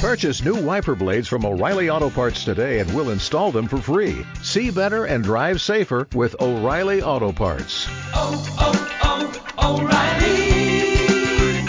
[0.00, 4.26] Purchase new wiper blades from O'Reilly Auto Parts today and we'll install them for free.
[4.42, 7.86] See better and drive safer with O'Reilly Auto Parts.
[8.14, 11.66] Oh, oh, oh, O'Reilly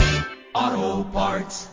[0.53, 1.69] Auto Parts.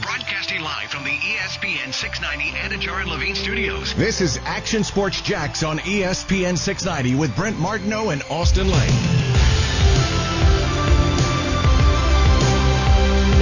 [0.00, 3.94] Broadcasting live from the ESPN 690 Anajar and Levine studios.
[3.94, 9.21] This is Action Sports Jax on ESPN 690 with Brent Martineau and Austin Lane.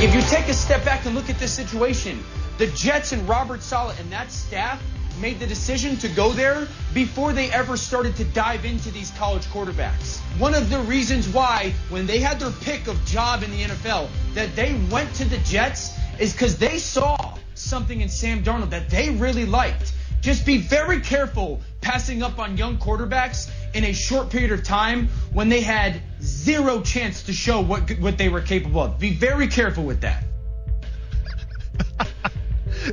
[0.03, 2.25] If you take a step back and look at this situation,
[2.57, 4.83] the Jets and Robert Saleh and that staff
[5.21, 9.45] made the decision to go there before they ever started to dive into these college
[9.49, 10.21] quarterbacks.
[10.39, 14.09] One of the reasons why, when they had their pick of job in the NFL,
[14.33, 18.89] that they went to the Jets is because they saw something in Sam Darnold that
[18.89, 19.93] they really liked.
[20.23, 25.09] Just be very careful passing up on young quarterbacks in a short period of time
[25.33, 28.99] when they had zero chance to show what what they were capable of.
[28.99, 30.25] Be very careful with that.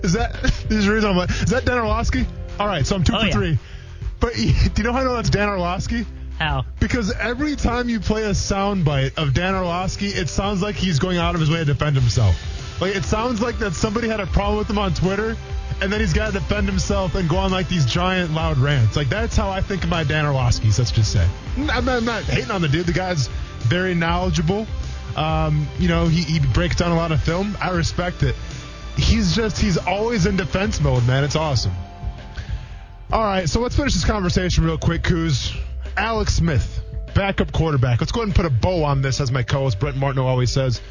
[0.04, 2.26] Is that this is the reason I'm like, is that Dan Orlovsky?
[2.60, 3.32] All right, so I'm two Oh, for yeah.
[3.32, 3.58] three.
[4.20, 6.06] But do you know how I know that's Dan Orlovsky?
[6.40, 6.66] How?
[6.80, 11.18] Because every time you play a soundbite of Dan Orlovsky, it sounds like he's going
[11.18, 12.36] out of his way to defend himself.
[12.82, 15.36] Like it sounds like that somebody had a problem with him on Twitter,
[15.82, 18.96] and then he's got to defend himself and go on like these giant loud rants.
[18.96, 20.68] Like that's how I think of my Dan Orlovsky.
[20.68, 22.86] Let's just say, I'm not, I'm not hating on the dude.
[22.86, 23.28] The guy's
[23.60, 24.66] very knowledgeable.
[25.16, 27.58] Um, you know, he, he breaks down a lot of film.
[27.62, 28.36] I respect it.
[28.96, 31.24] He's just he's always in defense mode, man.
[31.24, 31.74] It's awesome.
[33.12, 35.54] All right, so let's finish this conversation real quick, Coos.
[35.96, 36.84] Alex Smith,
[37.16, 38.02] backup quarterback.
[38.02, 40.52] Let's go ahead and put a bow on this, as my co-host Brent Martineau always
[40.52, 40.82] says.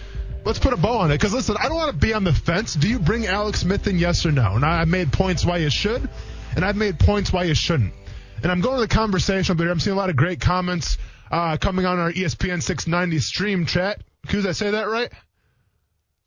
[0.47, 2.33] Let's put a bow on it, because listen, I don't want to be on the
[2.33, 2.75] fence.
[2.75, 4.55] Do you bring Alex Smith in, yes or no?
[4.55, 6.09] And I- I've made points why you should,
[6.55, 7.93] and I've made points why you shouldn't.
[8.45, 10.99] And I'm going to the conversation, but I'm seeing a lot of great comments
[11.33, 14.01] uh, coming on our ESPN 690 stream chat.
[14.29, 15.11] Coos, I say that right?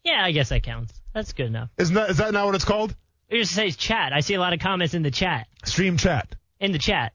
[0.04, 1.02] Yeah, I guess that counts.
[1.14, 1.70] That's good enough.
[1.78, 2.94] Isn't that is that not what it's called?
[3.30, 4.12] It just says chat.
[4.12, 5.48] I see a lot of comments in the chat.
[5.64, 6.36] Stream chat.
[6.60, 7.14] In the chat.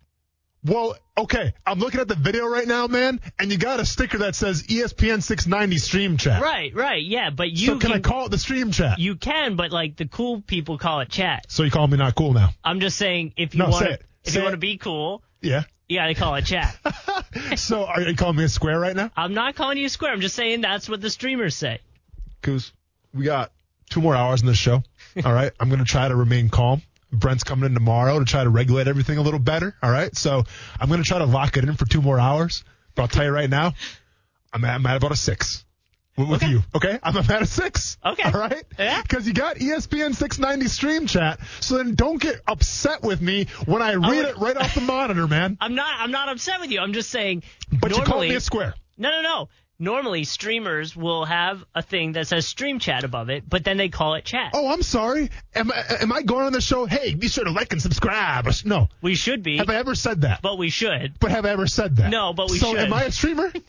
[0.65, 4.19] Well, okay, I'm looking at the video right now, man, and you got a sticker
[4.19, 6.41] that says ESPN 690 stream chat.
[6.41, 8.99] Right, right, yeah, but you so can, I call it the stream chat?
[8.99, 11.45] You can, but like the cool people call it chat.
[11.51, 12.49] so you call me not cool now?
[12.65, 14.03] I'm just saying if you No, want say to it.
[14.25, 15.65] if Say you want to be cool, Yeah.
[15.87, 16.75] you got to call it chat.
[17.57, 19.11] so are you calling me a square right now?
[19.15, 20.13] I'm not calling you a square.
[20.13, 21.81] I'm just saying that's what the streamers say.
[22.41, 22.73] Coos,
[23.13, 23.53] we got
[23.91, 24.83] two more hours in this show.
[25.27, 26.81] All right, I'm gonna try to remain calm.
[27.15, 29.75] Brent's coming in tomorrow to try to regulate everything a little better.
[29.83, 30.45] All right, so
[30.81, 32.65] I'm gonna try to lock it in for two more hours.
[32.95, 33.73] But I'll tell you right now,
[34.53, 35.65] I'm at, I'm at about a six.
[36.17, 36.49] With Okay.
[36.49, 37.01] you, okay?
[37.03, 37.99] I'm at a six.
[38.07, 38.23] Okay.
[38.23, 38.63] All right?
[38.79, 39.03] Yeah.
[39.03, 43.83] Because you got ESPN 690 stream chat, so then don't get upset with me when
[43.83, 43.99] I oh.
[43.99, 45.59] read would- it right off the monitor, man.
[45.61, 46.79] I'm not I'm not upset with you.
[46.79, 47.43] I'm just saying
[47.73, 48.75] But you called normally me a square.
[48.97, 49.49] No, no, no.
[49.79, 53.89] Normally streamers will have a thing that says stream chat above it, but then they
[53.89, 54.53] call it chat.
[54.55, 55.31] Oh, I'm sorry.
[55.55, 56.87] Am I, am I going on the show?
[56.87, 58.47] Hey, be sure to like and subscribe.
[58.65, 58.89] No.
[59.03, 60.43] We should be, Have I ever said that?
[60.43, 61.19] but we should.
[61.19, 62.11] But have I ever said that?
[62.11, 62.79] No, but we so should.
[62.79, 63.53] So am I a streamer?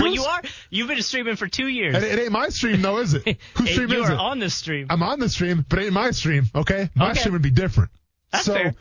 [0.00, 0.40] Well, you are.
[0.70, 1.96] You've been streaming for two years.
[1.96, 3.24] It, it ain't my stream though, is it?
[3.56, 4.18] Whose stream you is are it?
[4.20, 4.86] on the stream.
[4.88, 6.44] I'm on the stream, but it ain't my stream.
[6.54, 7.18] Okay, my Okay.
[7.18, 7.90] stream would be different.
[8.30, 8.54] That's so.
[8.54, 8.74] fair.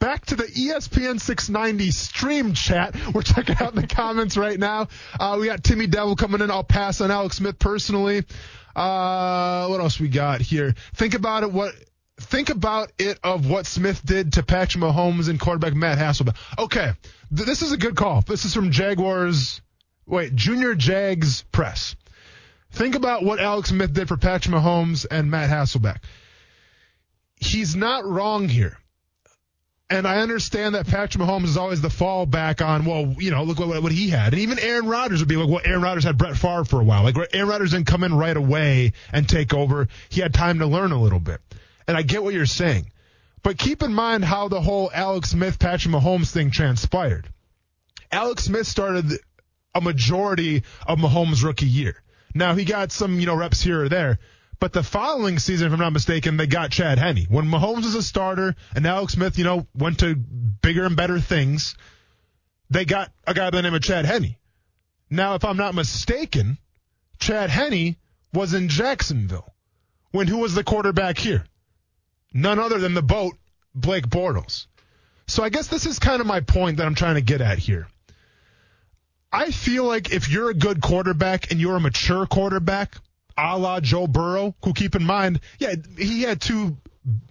[0.00, 2.96] Back to the ESPN 690 stream chat.
[3.12, 4.88] We're checking out the comments right now.
[5.20, 6.50] Uh, we got Timmy Devil coming in.
[6.50, 8.24] I'll pass on Alex Smith personally.
[8.74, 10.74] Uh, what else we got here?
[10.94, 11.52] Think about it.
[11.52, 11.74] What
[12.18, 16.36] think about it of what Smith did to Patrick Mahomes and quarterback Matt Hasselbeck.
[16.58, 16.92] Okay,
[17.34, 18.22] th- this is a good call.
[18.22, 19.60] This is from Jaguars.
[20.06, 21.94] Wait, Junior Jags Press.
[22.72, 25.98] Think about what Alex Smith did for Patrick Mahomes and Matt Hasselbeck.
[27.36, 28.78] He's not wrong here.
[29.90, 33.58] And I understand that Patrick Mahomes is always the fallback on, well, you know, look
[33.58, 34.32] what, what he had.
[34.32, 36.84] And even Aaron Rodgers would be like, well, Aaron Rodgers had Brett Favre for a
[36.84, 37.02] while.
[37.02, 39.88] Like, Aaron Rodgers didn't come in right away and take over.
[40.08, 41.40] He had time to learn a little bit.
[41.88, 42.92] And I get what you're saying.
[43.42, 47.28] But keep in mind how the whole Alex Smith, Patrick Mahomes thing transpired.
[48.12, 49.18] Alex Smith started
[49.74, 52.00] a majority of Mahomes' rookie year.
[52.32, 54.20] Now, he got some, you know, reps here or there.
[54.60, 57.26] But the following season, if I'm not mistaken, they got Chad Henne.
[57.30, 61.18] When Mahomes was a starter and Alex Smith, you know, went to bigger and better
[61.18, 61.76] things,
[62.68, 64.36] they got a guy by the name of Chad Henne.
[65.08, 66.58] Now, if I'm not mistaken,
[67.18, 67.96] Chad Henne
[68.34, 69.50] was in Jacksonville
[70.12, 71.44] when who was the quarterback here?
[72.34, 73.36] None other than the boat,
[73.74, 74.66] Blake Bortles.
[75.26, 77.58] So I guess this is kind of my point that I'm trying to get at
[77.58, 77.88] here.
[79.32, 82.96] I feel like if you're a good quarterback and you're a mature quarterback,
[83.40, 86.76] a la Joe Burrow, who keep in mind, yeah, he had two,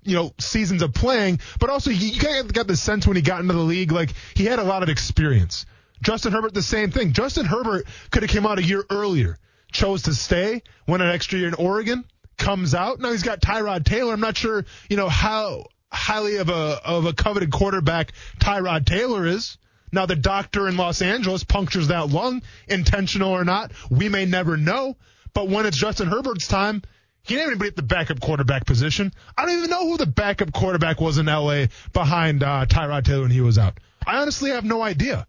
[0.04, 3.16] you know, seasons of playing, but also he, you kind of got the sense when
[3.16, 5.66] he got into the league, like he had a lot of experience.
[6.02, 7.14] Justin Herbert, the same thing.
[7.14, 9.38] Justin Herbert could have came out a year earlier,
[9.72, 12.06] chose to stay, went an extra year in Oregon,
[12.38, 13.00] comes out.
[13.00, 14.14] Now he's got Tyrod Taylor.
[14.14, 19.26] I'm not sure, you know, how highly of a of a coveted quarterback Tyrod Taylor
[19.26, 19.58] is.
[19.92, 24.56] Now the doctor in Los Angeles punctures that lung, intentional or not, we may never
[24.56, 24.96] know.
[25.34, 26.81] But when it's Justin Herbert's time,
[27.24, 29.14] he didn't even at the backup quarterback position.
[29.38, 33.24] I don't even know who the backup quarterback was in LA behind uh, Tyrod Taylor
[33.24, 33.80] when he was out.
[34.06, 35.28] I honestly have no idea.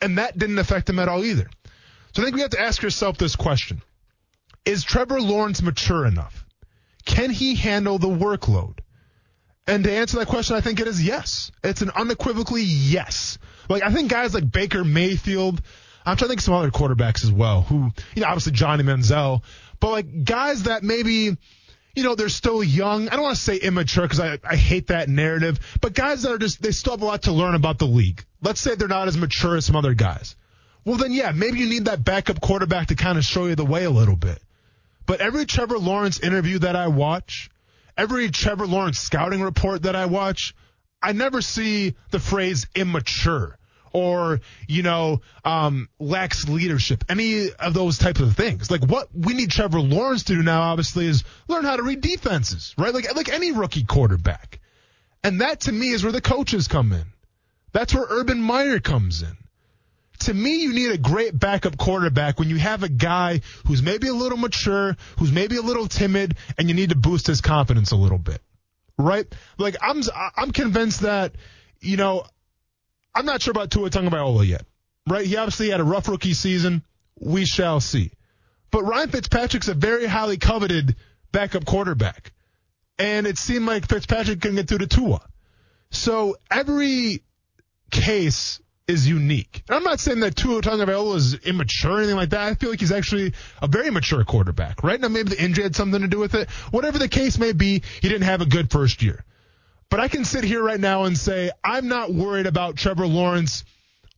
[0.00, 1.48] And that didn't affect him at all either.
[2.14, 3.82] So I think we have to ask yourself this question.
[4.64, 6.44] Is Trevor Lawrence mature enough?
[7.04, 8.78] Can he handle the workload?
[9.66, 11.52] And to answer that question, I think it is yes.
[11.62, 13.38] It's an unequivocally yes.
[13.68, 15.62] Like, I think guys like Baker Mayfield,
[16.04, 18.82] I'm trying to think of some other quarterbacks as well who, you know, obviously Johnny
[18.82, 19.42] Manziel,
[19.80, 21.36] but like guys that maybe,
[21.94, 23.08] you know, they're still young.
[23.08, 26.32] I don't want to say immature because I, I hate that narrative, but guys that
[26.32, 28.24] are just, they still have a lot to learn about the league.
[28.40, 30.36] Let's say they're not as mature as some other guys.
[30.84, 33.64] Well, then, yeah, maybe you need that backup quarterback to kind of show you the
[33.64, 34.42] way a little bit.
[35.06, 37.50] But every Trevor Lawrence interview that I watch,
[37.96, 40.54] every Trevor Lawrence scouting report that I watch,
[41.00, 43.58] I never see the phrase immature
[43.92, 48.70] or, you know, um, lacks leadership, any of those types of things.
[48.70, 52.00] Like what we need Trevor Lawrence to do now, obviously, is learn how to read
[52.00, 52.92] defenses, right?
[52.94, 54.60] Like, like any rookie quarterback.
[55.24, 57.04] And that to me is where the coaches come in.
[57.72, 59.36] That's where Urban Meyer comes in
[60.24, 64.08] to me, you need a great backup quarterback when you have a guy who's maybe
[64.08, 67.90] a little mature, who's maybe a little timid, and you need to boost his confidence
[67.92, 68.40] a little bit.
[68.98, 69.26] Right?
[69.58, 70.02] Like I'm,
[70.36, 71.34] I'm convinced that,
[71.80, 72.24] you know,
[73.14, 74.64] I'm not sure about Tua Tagovailoa yet.
[75.08, 75.26] Right?
[75.26, 76.82] He obviously had a rough rookie season.
[77.18, 78.12] We shall see.
[78.70, 80.96] But Ryan Fitzpatrick's a very highly coveted
[81.30, 82.32] backup quarterback.
[82.98, 85.20] And it seemed like Fitzpatrick couldn't get through to Tua.
[85.90, 87.22] So every
[87.90, 89.62] case is unique.
[89.68, 92.40] And I'm not saying that Tua Tagovailoa is immature or anything like that.
[92.40, 94.82] I feel like he's actually a very mature quarterback.
[94.82, 96.50] Right now, maybe the injury had something to do with it.
[96.70, 99.24] Whatever the case may be, he didn't have a good first year.
[99.92, 103.62] But I can sit here right now and say I'm not worried about Trevor Lawrence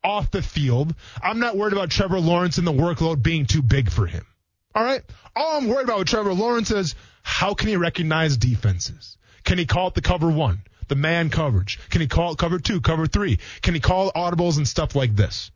[0.05, 0.95] off the field.
[1.21, 4.25] I'm not worried about Trevor Lawrence and the workload being too big for him.
[4.73, 5.03] All right.
[5.35, 6.95] All I'm worried about with Trevor Lawrence is
[7.25, 9.19] how can he recognize defenses?
[9.43, 10.63] Can he call it the cover one?
[10.87, 11.81] the man coverage?
[11.91, 13.41] Can he call it cover two, cover three?
[13.61, 15.51] Can he call audibles and stuff like this?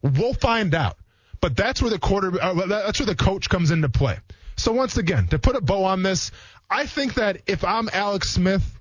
[0.00, 0.96] We'll find out.
[1.42, 4.16] But that's where the quarter, uh, that's where the coach comes into play.
[4.56, 6.30] So once again, to put a bow on this,
[6.70, 8.77] I think that if I'm Alex Smith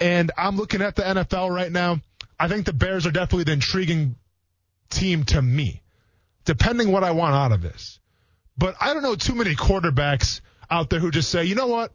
[0.00, 2.00] and I'm looking at the NFL right now,
[2.38, 4.16] I think the Bears are definitely the intriguing
[4.90, 5.82] team to me,
[6.44, 7.98] depending what I want out of this.
[8.58, 10.40] But I don't know too many quarterbacks
[10.70, 11.92] out there who just say, you know what?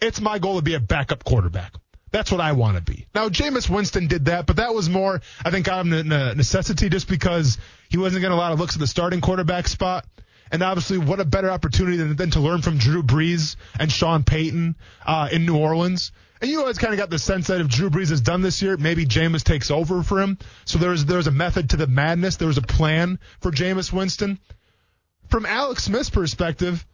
[0.00, 1.72] It's my goal to be a backup quarterback.
[2.10, 3.06] That's what I want to be.
[3.14, 6.06] Now, Jameis Winston did that, but that was more, I think, out of
[6.36, 7.56] necessity just because
[7.88, 10.04] he wasn't getting a lot of looks at the starting quarterback spot.
[10.50, 14.24] And obviously, what a better opportunity than, than to learn from Drew Brees and Sean
[14.24, 14.76] Payton
[15.06, 16.12] uh, in New Orleans.
[16.42, 18.60] And you always kind of got the sense that if Drew Brees has done this
[18.60, 20.38] year, maybe Jameis takes over for him.
[20.64, 22.36] So there's there's a method to the madness.
[22.36, 24.40] There was a plan for Jameis Winston.
[25.28, 26.84] From Alex Smith's perspective,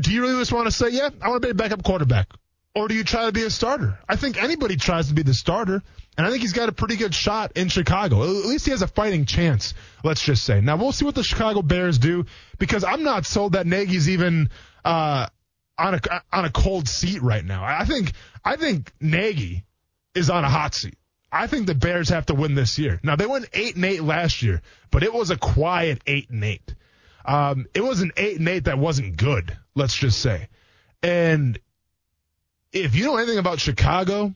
[0.00, 2.28] do you really just want to say, yeah, I want to be a backup quarterback?
[2.76, 3.98] or do you try to be a starter?
[4.06, 5.82] I think anybody tries to be the starter,
[6.18, 8.22] and I think he's got a pretty good shot in Chicago.
[8.22, 9.72] At least he has a fighting chance,
[10.04, 10.60] let's just say.
[10.60, 12.26] Now, we'll see what the Chicago Bears do,
[12.58, 14.50] because I'm not sold that Nagy's even
[14.84, 15.28] uh,
[15.78, 16.00] on a
[16.32, 17.64] on a cold seat right now.
[17.64, 18.12] I think
[18.44, 19.64] I think Nagy
[20.14, 20.96] is on a hot seat.
[21.30, 23.00] I think the Bears have to win this year.
[23.02, 26.44] Now, they went 8 and 8 last year, but it was a quiet 8 and
[26.44, 26.74] 8.
[27.24, 30.48] Um, it was an 8 and 8 that wasn't good, let's just say.
[31.02, 31.58] And
[32.72, 34.34] if you know anything about Chicago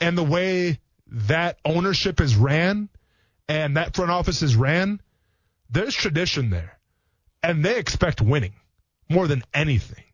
[0.00, 2.88] and the way that ownership is ran
[3.48, 5.00] and that front office is ran,
[5.70, 6.78] there's tradition there.
[7.42, 8.54] And they expect winning
[9.08, 10.04] more than anything.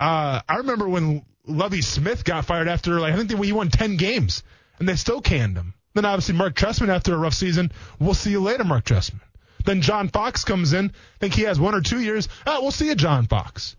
[0.00, 3.96] Uh, I remember when Lovie Smith got fired after, like, I think he won 10
[3.96, 4.42] games
[4.78, 5.74] and they still canned him.
[5.94, 7.72] Then obviously Mark Trestman after a rough season.
[7.98, 9.20] We'll see you later, Mark Trestman.
[9.64, 10.86] Then John Fox comes in.
[10.86, 12.28] I think he has one or two years.
[12.46, 13.76] Oh, we'll see you, John Fox.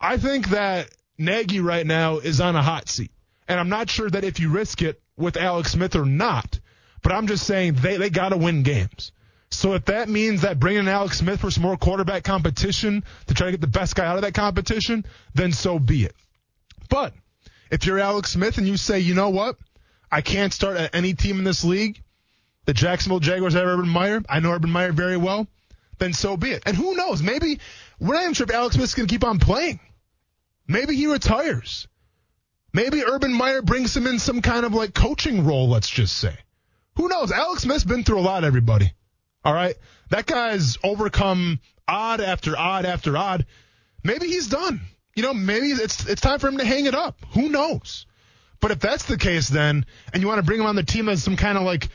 [0.00, 0.88] I think that
[1.18, 3.10] Nagy right now is on a hot seat.
[3.46, 6.58] And I'm not sure that if you risk it with Alex Smith or not,
[7.02, 9.12] but I'm just saying they, they got to win games.
[9.50, 13.46] So if that means that bringing Alex Smith for some more quarterback competition to try
[13.46, 15.04] to get the best guy out of that competition,
[15.34, 16.14] then so be it.
[16.88, 17.14] But
[17.70, 19.56] if you're Alex Smith and you say, you know what,
[20.10, 22.02] I can't start at any team in this league,
[22.64, 25.46] the Jacksonville Jaguars have Urban Meyer, I know Urban Meyer very well,
[25.98, 26.62] then so be it.
[26.66, 27.60] And who knows, maybe
[27.98, 29.80] we're not even sure if Alex Smith's going to keep on playing.
[30.66, 31.88] Maybe he retires.
[32.72, 36.36] Maybe Urban Meyer brings him in some kind of like coaching role, let's just say.
[36.96, 37.32] Who knows?
[37.32, 38.92] Alex Smith's been through a lot, everybody.
[39.44, 39.76] All right.
[40.10, 43.46] That guy's overcome odd after odd after odd.
[44.04, 44.80] Maybe he's done.
[45.14, 47.16] you know, maybe it's it's time for him to hang it up.
[47.32, 48.06] Who knows?
[48.60, 51.08] But if that's the case, then and you want to bring him on the team
[51.08, 51.88] as some kind of like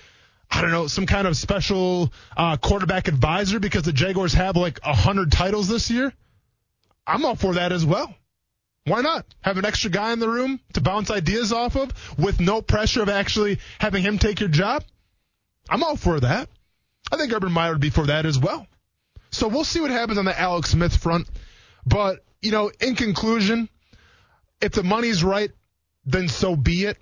[0.50, 4.80] I don't know, some kind of special uh, quarterback advisor because the Jaguars have like
[4.84, 6.14] a hundred titles this year,
[7.08, 8.14] I'm all for that as well.
[8.86, 12.40] Why not have an extra guy in the room to bounce ideas off of with
[12.40, 14.84] no pressure of actually having him take your job?
[15.68, 16.50] I'm all for that.
[17.12, 18.68] I think Urban Meyer would be for that as well.
[19.32, 21.28] So we'll see what happens on the Alex Smith front.
[21.86, 23.70] But, you know, in conclusion,
[24.62, 25.52] if the money's right,
[26.06, 26.98] then so be it.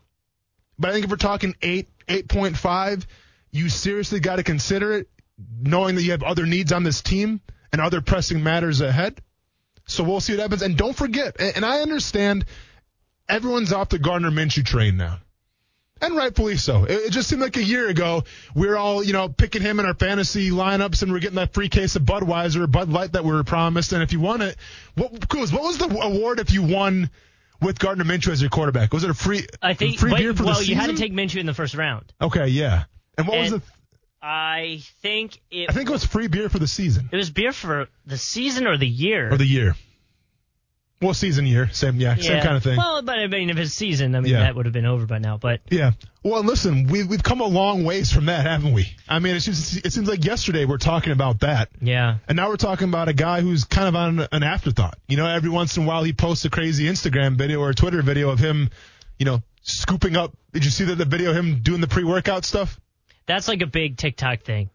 [0.80, 3.06] But I think if we're talking 8, 8.5,
[3.52, 5.10] you seriously got to consider it,
[5.62, 7.42] knowing that you have other needs on this team
[7.72, 9.22] and other pressing matters ahead.
[9.86, 10.62] So we'll see what happens.
[10.62, 12.46] And don't forget, and I understand
[13.30, 15.20] everyone's off the Gardner Minshew train now.
[16.02, 16.84] And rightfully so.
[16.84, 18.24] It, just seemed like a year ago
[18.56, 21.54] we were all, you know, picking him in our fantasy lineups and we're getting that
[21.54, 23.94] free case of Budweiser Bud Light that we were promised.
[23.94, 24.58] And if you won it,
[24.96, 27.10] what, what was the award if you won
[27.62, 28.92] with Gardner Minshew as your quarterback?
[28.92, 29.98] Was it a free, I think.
[29.98, 30.78] free beer for well, the season?
[30.78, 32.12] Well, you had to take Minshew in the first round.
[32.22, 32.84] Okay, yeah.
[33.18, 33.66] And what was And the?
[34.22, 35.70] I think it.
[35.70, 38.68] I think it was free beer for the season it was beer for the season
[38.68, 39.32] or the year.
[39.32, 39.76] or the year.
[41.04, 42.78] Well, season year, same yeah, same kind of thing.
[42.78, 44.40] Well, but I mean, if it's season, I mean, Yeah.
[44.40, 45.38] that would have been over by now.
[45.38, 45.92] But Yeah.
[46.24, 48.88] Well, listen, we, we've come a long ways from that, haven't we?
[49.10, 51.70] I mean, it seems, it seems like yesterday we're talking about that.
[51.82, 54.98] yeah, And now we're talking about a guy who's kind of on an afterthought.
[55.08, 57.76] You know, every once in a while he posts a crazy Instagram video or a
[57.76, 58.70] Twitter video of him,
[59.20, 60.34] you know, scooping up.
[60.54, 62.80] Did you see that the video of him doing the pre-workout stuff?
[63.26, 64.70] that's like a big TikTok thing.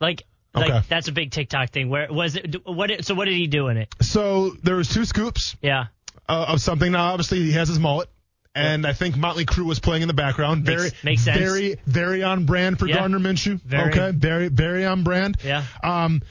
[0.00, 0.24] Like,
[0.56, 0.72] Okay.
[0.72, 1.88] like that's a big TikTok thing.
[1.88, 2.66] Where was it?
[2.66, 3.04] What?
[3.04, 3.94] So what did he do in it?
[4.00, 5.86] So there was two scoops Yeah.
[6.28, 6.92] uh, of something.
[6.92, 8.08] Now, obviously, he has his mullet.
[8.54, 10.64] And I think Motley Crue was playing in the background.
[10.64, 11.38] Very, makes sense.
[11.38, 13.00] very, very on brand for Yeah.
[13.00, 13.60] Gardner Minshew.
[13.60, 13.90] Very.
[13.90, 15.36] Okay, very, very on brand.
[15.44, 15.64] Yeah.
[15.84, 16.22] Um,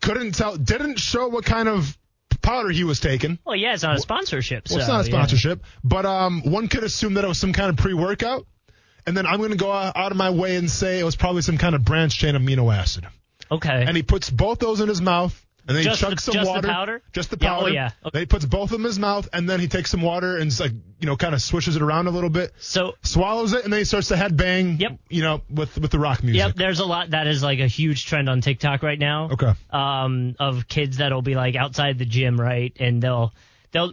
[0.00, 1.98] couldn't tell, didn't show what kind of
[2.42, 3.40] powder he was taking.
[3.44, 4.68] Well, yeah, it's not a sponsorship.
[4.70, 5.16] Well, it's not a yeah.
[5.16, 8.46] sponsorship, but um, one could assume that it was some kind of pre-workout.
[9.04, 11.16] And then I'm going to go out out of my way and say it was
[11.16, 13.06] probably some kind of branched chain amino acid.
[13.50, 13.84] Okay.
[13.86, 16.34] And he puts both those in his mouth, and then Just he the- chugs some
[16.36, 16.44] water.
[16.44, 16.68] just the water.
[16.68, 17.02] powder?
[17.12, 17.72] Just the Yeah, oh, powder.
[17.72, 17.86] yeah.
[18.04, 18.10] Okay.
[18.12, 20.36] Then he puts both of them in his mouth, and then he takes some water
[20.36, 23.64] and like you know kind of swishes it around a little bit, so swallows it,
[23.64, 24.78] and then he starts to headbang.
[24.80, 24.98] Yep.
[25.08, 26.38] You know, with with the rock music.
[26.38, 29.30] Yep, there's a lot that is like a huge trend on TikTok right now.
[29.32, 29.52] Okay.
[29.70, 32.74] Um, of kids that'll be like outside the gym, right?
[32.78, 33.32] And they'll
[33.72, 33.92] they'll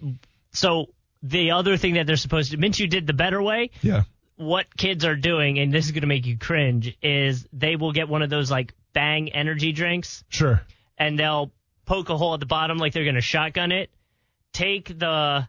[0.52, 0.88] so
[1.24, 3.70] the other thing that they're supposed to Minshew did the better way.
[3.82, 4.04] Yeah.
[4.36, 8.10] What kids are doing, and this is gonna make you cringe, is they will get
[8.10, 10.62] one of those like bang energy drinks Sure.
[10.98, 11.52] and they'll
[11.86, 13.90] poke a hole at the bottom like they're gonna shotgun it,
[14.54, 15.48] take the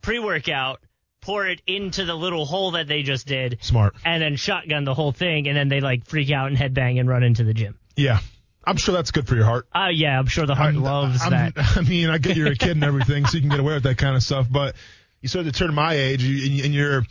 [0.00, 0.80] pre workout,
[1.20, 3.94] pour it into the little hole that they just did, Smart.
[4.04, 7.08] and then shotgun the whole thing, and then they like freak out and headbang and
[7.08, 7.78] run into the gym.
[7.96, 8.18] Yeah.
[8.64, 9.66] I'm sure that's good for your heart.
[9.74, 11.52] Oh yeah, I'm sure the heart I'm- loves I'm- that.
[11.76, 13.82] I mean, I get you're a kid and everything, so you can get away with
[13.84, 14.46] that kind of stuff.
[14.50, 14.76] But
[15.20, 17.04] you start to turn my age, you- and you're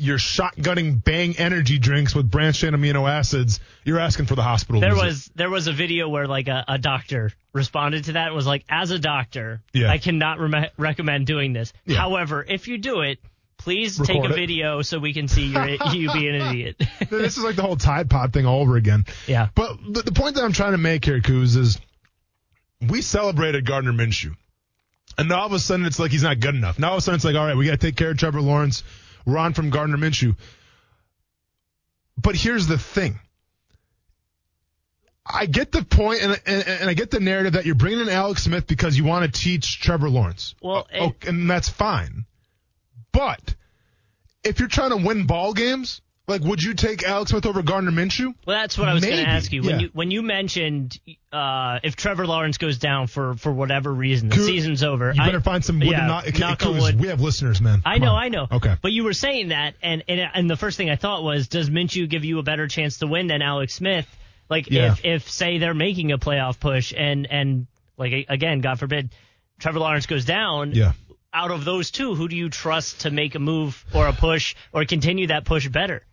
[0.00, 3.60] you're shotgunning bang energy drinks with branched chain amino acids.
[3.84, 4.80] You're asking for the hospital.
[4.80, 5.04] There visit.
[5.06, 8.46] was there was a video where like a, a doctor responded to that and was
[8.46, 9.90] like, as a doctor, Yeah.
[9.90, 11.72] I cannot re- recommend doing this.
[11.84, 11.96] Yeah.
[11.98, 13.18] However, if you do it,
[13.58, 14.34] please take a it.
[14.34, 15.46] video so we can see
[15.92, 16.76] you be an idiot.
[17.10, 19.04] this is like the whole Tide Pod thing all over again.
[19.26, 19.48] yeah.
[19.54, 21.78] But the, the point that I'm trying to make here, Kuz, is
[22.80, 24.34] we celebrated Gardner Minshew.
[25.18, 26.78] And now all of a sudden it's like he's not good enough.
[26.78, 28.16] Now all of a sudden it's like, all right, we got to take care of
[28.18, 28.82] Trevor Lawrence.
[29.26, 30.36] We're from Gardner Minshew.
[32.20, 33.18] But here's the thing.
[35.32, 38.08] I get the point and, and, and I get the narrative that you're bringing in
[38.08, 40.54] Alex Smith because you want to teach Trevor Lawrence.
[40.62, 42.26] Well, Oh, and that's fine.
[43.12, 43.54] But
[44.42, 46.00] if you're trying to win ball games,
[46.30, 48.34] like would you take Alex Smith over Gardner Minshew?
[48.46, 49.62] Well, that's what I was going to ask you.
[49.62, 49.78] When yeah.
[49.80, 50.98] you when you mentioned
[51.32, 55.12] uh, if Trevor Lawrence goes down for for whatever reason, the Kuz, season's over.
[55.14, 56.38] You better I- find some wood yeah, to knock.
[56.38, 57.00] knock on wood.
[57.00, 57.82] We have listeners, man.
[57.84, 58.22] I know, on.
[58.22, 58.46] I know.
[58.50, 58.76] Okay.
[58.80, 61.68] But you were saying that, and, and and the first thing I thought was, does
[61.68, 64.06] Minshew give you a better chance to win than Alex Smith?
[64.48, 64.92] Like Yeah.
[64.92, 69.10] if if say they're making a playoff push, and and like again, God forbid,
[69.58, 70.72] Trevor Lawrence goes down.
[70.72, 70.92] Yeah.
[71.32, 74.56] Out of those two, who do you trust to make a move or a push
[74.72, 76.04] or continue that push better?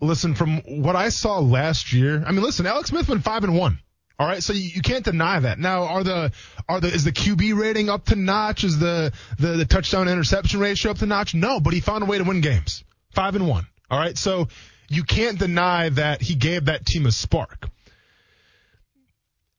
[0.00, 3.56] Listen, from what I saw last year, I mean, listen, Alex Smith went five and
[3.56, 3.78] one.
[4.18, 5.58] All right, so you, can't deny that.
[5.58, 6.32] Now, are the
[6.68, 8.64] are the is the QB rating up to notch?
[8.64, 11.34] Is the the, the touchdown interception ratio up to notch?
[11.34, 12.82] No, but he found a way to win games.
[13.14, 13.66] Five and one.
[13.90, 14.48] All right, so
[14.88, 17.68] you can't deny that he gave that team a spark.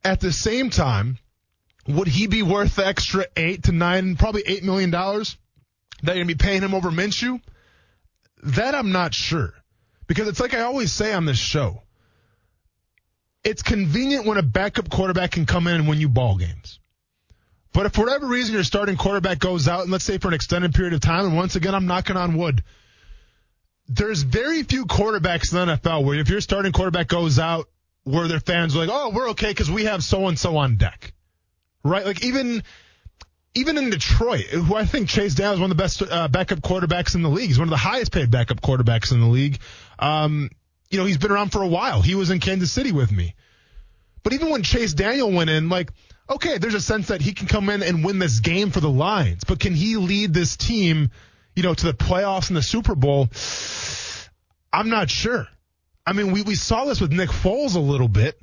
[0.04, 1.20] At the same time,
[1.88, 5.38] would he be worth the extra eight to nine, probably eight million dollars
[6.02, 7.40] that you're gonna be paying him over Minshew?
[8.42, 9.54] That I'm not sure.
[10.08, 11.84] Because it's like I always say on this show.
[13.44, 16.80] It's convenient when a backup quarterback can come in and win you ball games.
[17.74, 20.34] But if for whatever reason your starting quarterback goes out, and let's say for an
[20.34, 22.64] extended period of time, and once again I'm knocking on wood,
[23.88, 27.70] there's very few quarterbacks in the NFL where if your starting quarterback goes out,
[28.04, 30.78] where their fans are like, oh, we're okay because we have so and so on
[30.78, 31.14] deck,
[31.84, 32.06] right?
[32.06, 32.64] Like even
[33.58, 36.60] even in Detroit, who I think Chase Daniel is one of the best uh, backup
[36.60, 37.48] quarterbacks in the league.
[37.48, 39.58] He's one of the highest paid backup quarterbacks in the league.
[39.98, 40.52] Um,
[40.92, 42.02] you know, he's been around for a while.
[42.02, 43.34] He was in Kansas City with me.
[44.22, 45.92] But even when Chase Daniel went in, like,
[46.30, 48.90] okay, there's a sense that he can come in and win this game for the
[48.90, 51.10] Lions, but can he lead this team,
[51.56, 53.28] you know, to the playoffs and the Super Bowl?
[54.72, 55.48] I'm not sure.
[56.06, 58.40] I mean, we, we saw this with Nick Foles a little bit.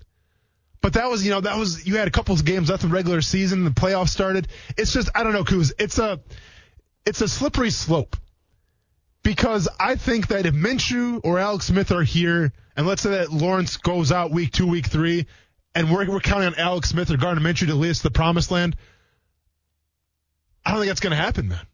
[0.84, 2.90] But that was, you know, that was you had a couple of games left in
[2.90, 3.64] the regular season.
[3.64, 4.48] The playoffs started.
[4.76, 5.72] It's just I don't know, Kuz.
[5.78, 6.20] It's a
[7.06, 8.18] it's a slippery slope
[9.22, 13.32] because I think that if Minshew or Alex Smith are here, and let's say that
[13.32, 15.26] Lawrence goes out week two, week three,
[15.74, 18.10] and we're we're counting on Alex Smith or Gardner Minshew to lead us to the
[18.10, 18.76] promised land,
[20.66, 21.66] I don't think that's going to happen, man.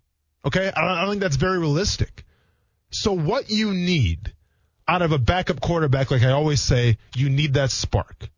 [0.44, 2.22] Okay, I don't, I don't think that's very realistic.
[2.92, 4.32] So what you need
[4.86, 8.30] out of a backup quarterback, like I always say, you need that spark.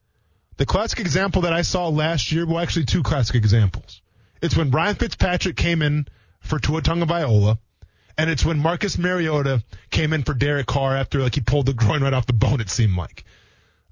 [0.56, 4.02] The classic example that I saw last year, well, actually two classic examples.
[4.42, 6.06] It's when Ryan Fitzpatrick came in
[6.40, 7.58] for Tua Tagovailoa,
[8.18, 11.72] and it's when Marcus Mariota came in for Derek Carr after like he pulled the
[11.74, 12.60] groin right off the bone.
[12.60, 13.24] It seemed like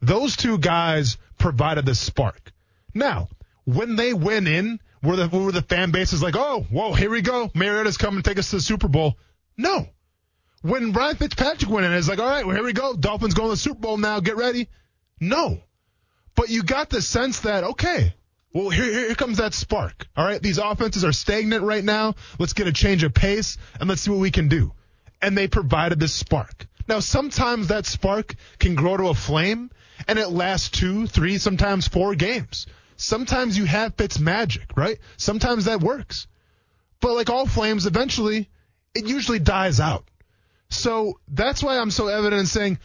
[0.02, 2.52] those two guys provided the spark.
[2.95, 3.29] Now,
[3.64, 7.23] when they went in, were the were the fan bases like, oh, whoa, here we
[7.23, 9.17] go, Mariota's coming to take us to the Super Bowl?
[9.57, 9.88] No.
[10.62, 13.49] When Ryan Fitzpatrick went in, it's like, all right, well, here we go, Dolphins going
[13.49, 14.69] to the Super Bowl now, get ready.
[15.19, 15.61] No.
[16.35, 18.15] But you got the sense that, okay,
[18.53, 20.09] well, here, here comes that spark.
[20.17, 20.43] All right.
[20.43, 22.15] These offenses are stagnant right now.
[22.39, 24.73] Let's get a change of pace and let's see what we can do.
[25.23, 26.67] And they provided this spark.
[26.89, 29.71] Now, sometimes that spark can grow to a flame
[30.09, 32.67] and it lasts two, three, sometimes four games.
[32.97, 34.99] Sometimes you have Fitz magic, right?
[35.17, 36.27] Sometimes that works.
[37.01, 38.51] But like all flames, eventually
[38.95, 40.05] it usually dies out.
[40.71, 42.79] So that's why I'm so evident in saying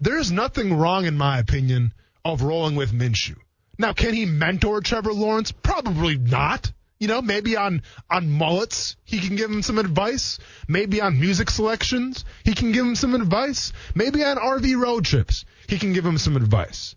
[0.00, 3.36] there's nothing wrong, in my opinion, of rolling with Minshew.
[3.78, 5.52] Now, can he mentor Trevor Lawrence?
[5.52, 6.72] Probably not.
[6.98, 10.38] You know, maybe on on mullets he can give him some advice.
[10.68, 13.72] Maybe on music selections he can give him some advice.
[13.96, 16.94] Maybe on RV road trips he can give him some advice.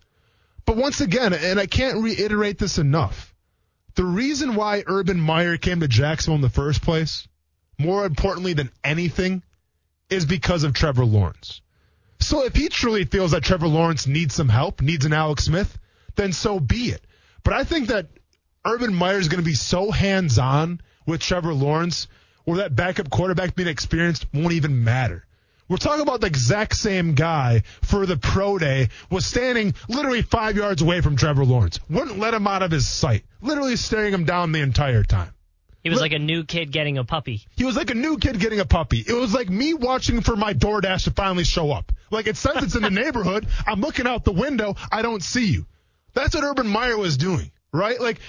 [0.64, 3.34] But once again, and I can't reiterate this enough,
[3.96, 7.26] the reason why Urban Meyer came to Jacksonville in the first place,
[7.78, 9.42] more importantly than anything,
[10.08, 11.62] is because of Trevor Lawrence.
[12.18, 15.78] So if he truly feels that Trevor Lawrence needs some help, needs an Alex Smith,
[16.16, 17.02] then so be it.
[17.44, 18.08] But I think that
[18.64, 22.08] Urban Meyer is going to be so hands on with Trevor Lawrence,
[22.44, 25.24] where that backup quarterback being experienced won't even matter.
[25.68, 30.56] We're talking about the exact same guy for the pro day was standing literally five
[30.56, 31.80] yards away from Trevor Lawrence.
[31.90, 33.24] Wouldn't let him out of his sight.
[33.40, 35.32] Literally staring him down the entire time.
[35.82, 37.46] He was like a new kid getting a puppy.
[37.56, 39.04] He was like a new kid getting a puppy.
[39.06, 41.92] It was like me watching for my DoorDash to finally show up.
[42.10, 43.46] Like it says it's in the neighborhood.
[43.66, 44.76] I'm looking out the window.
[44.90, 45.66] I don't see you.
[46.14, 48.00] That's what Urban Meyer was doing, right?
[48.00, 48.20] Like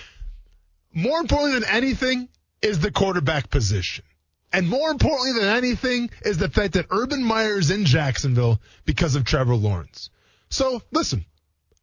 [0.93, 2.29] more importantly than anything
[2.61, 4.03] is the quarterback position.
[4.51, 9.15] And more importantly than anything is the fact that Urban Meyer is in Jacksonville because
[9.15, 10.09] of Trevor Lawrence.
[10.49, 11.25] So listen,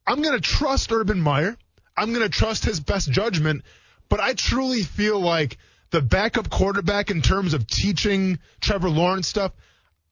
[0.06, 1.56] I'm going to trust Urban Meyer.
[1.96, 3.62] I'm going to trust his best judgment
[4.08, 5.58] but I truly feel like
[5.90, 9.52] the backup quarterback in terms of teaching Trevor Lawrence stuff,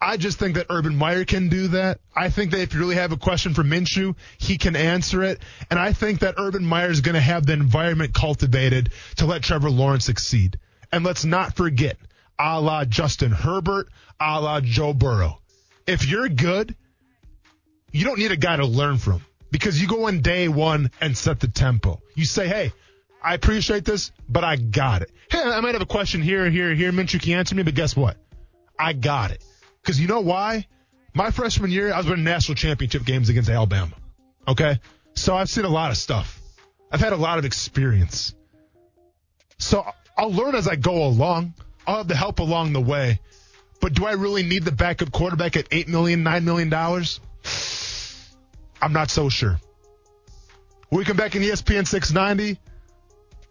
[0.02, 2.00] I just think that Urban Meyer can do that.
[2.14, 5.40] I think that if you really have a question for Minshew, he can answer it.
[5.70, 9.44] And I think that Urban Meyer is going to have the environment cultivated to let
[9.44, 10.58] Trevor Lawrence succeed.
[10.90, 11.98] And let's not forget,
[12.36, 15.38] a la Justin Herbert, a la Joe Burrow.
[15.86, 16.74] If you're good,
[17.92, 21.16] you don't need a guy to learn from because you go in day one and
[21.16, 22.00] set the tempo.
[22.16, 22.72] You say, hey,
[23.22, 25.12] I appreciate this, but I got it.
[25.30, 26.90] Hey, I might have a question here, here, here.
[26.90, 28.16] Minshew can answer me, but guess what?
[28.76, 29.44] I got it.
[29.82, 30.66] Because you know why?
[31.14, 33.92] My freshman year, I was winning national championship games against Alabama.
[34.46, 34.80] Okay?
[35.14, 36.40] So I've seen a lot of stuff.
[36.90, 38.34] I've had a lot of experience.
[39.58, 39.84] So
[40.16, 41.54] I'll learn as I go along.
[41.86, 43.20] I'll have the help along the way.
[43.80, 46.72] But do I really need the backup quarterback at $8 million, $9 million?
[48.80, 49.60] I'm not so sure.
[50.90, 52.60] We come back in ESPN 690,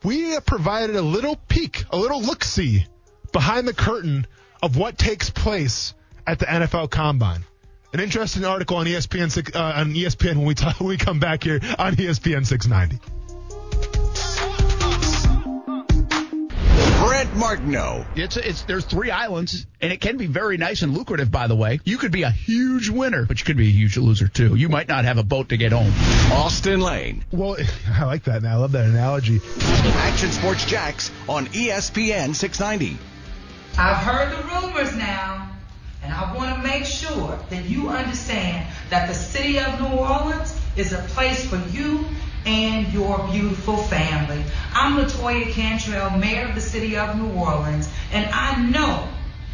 [0.04, 2.86] we provided a little peek, a little look see
[3.32, 4.28] behind the curtain
[4.62, 5.94] of what takes place
[6.28, 7.44] at the NFL Combine.
[7.94, 11.44] An interesting article on ESPN uh, on ESPN when we talk, when we come back
[11.44, 13.00] here on ESPN 690.
[17.22, 18.06] Brent Martineau.
[18.16, 21.30] It's it's there's three islands, and it can be very nice and lucrative.
[21.30, 23.98] By the way, you could be a huge winner, but you could be a huge
[23.98, 24.56] loser too.
[24.56, 25.92] You might not have a boat to get home.
[26.32, 27.26] Austin Lane.
[27.32, 27.58] Well,
[27.94, 28.44] I like that.
[28.44, 29.42] Now I love that analogy.
[29.60, 32.98] Action Sports Jax on ESPN 690.
[33.78, 35.51] I've heard the rumors now,
[36.04, 40.60] and I want to make sure that you understand that the city of New Orleans
[40.76, 42.06] is a place for you
[42.46, 44.44] and your beautiful family.
[44.74, 49.08] I'm Latoya Cantrell, mayor of the city of New Orleans, and I know,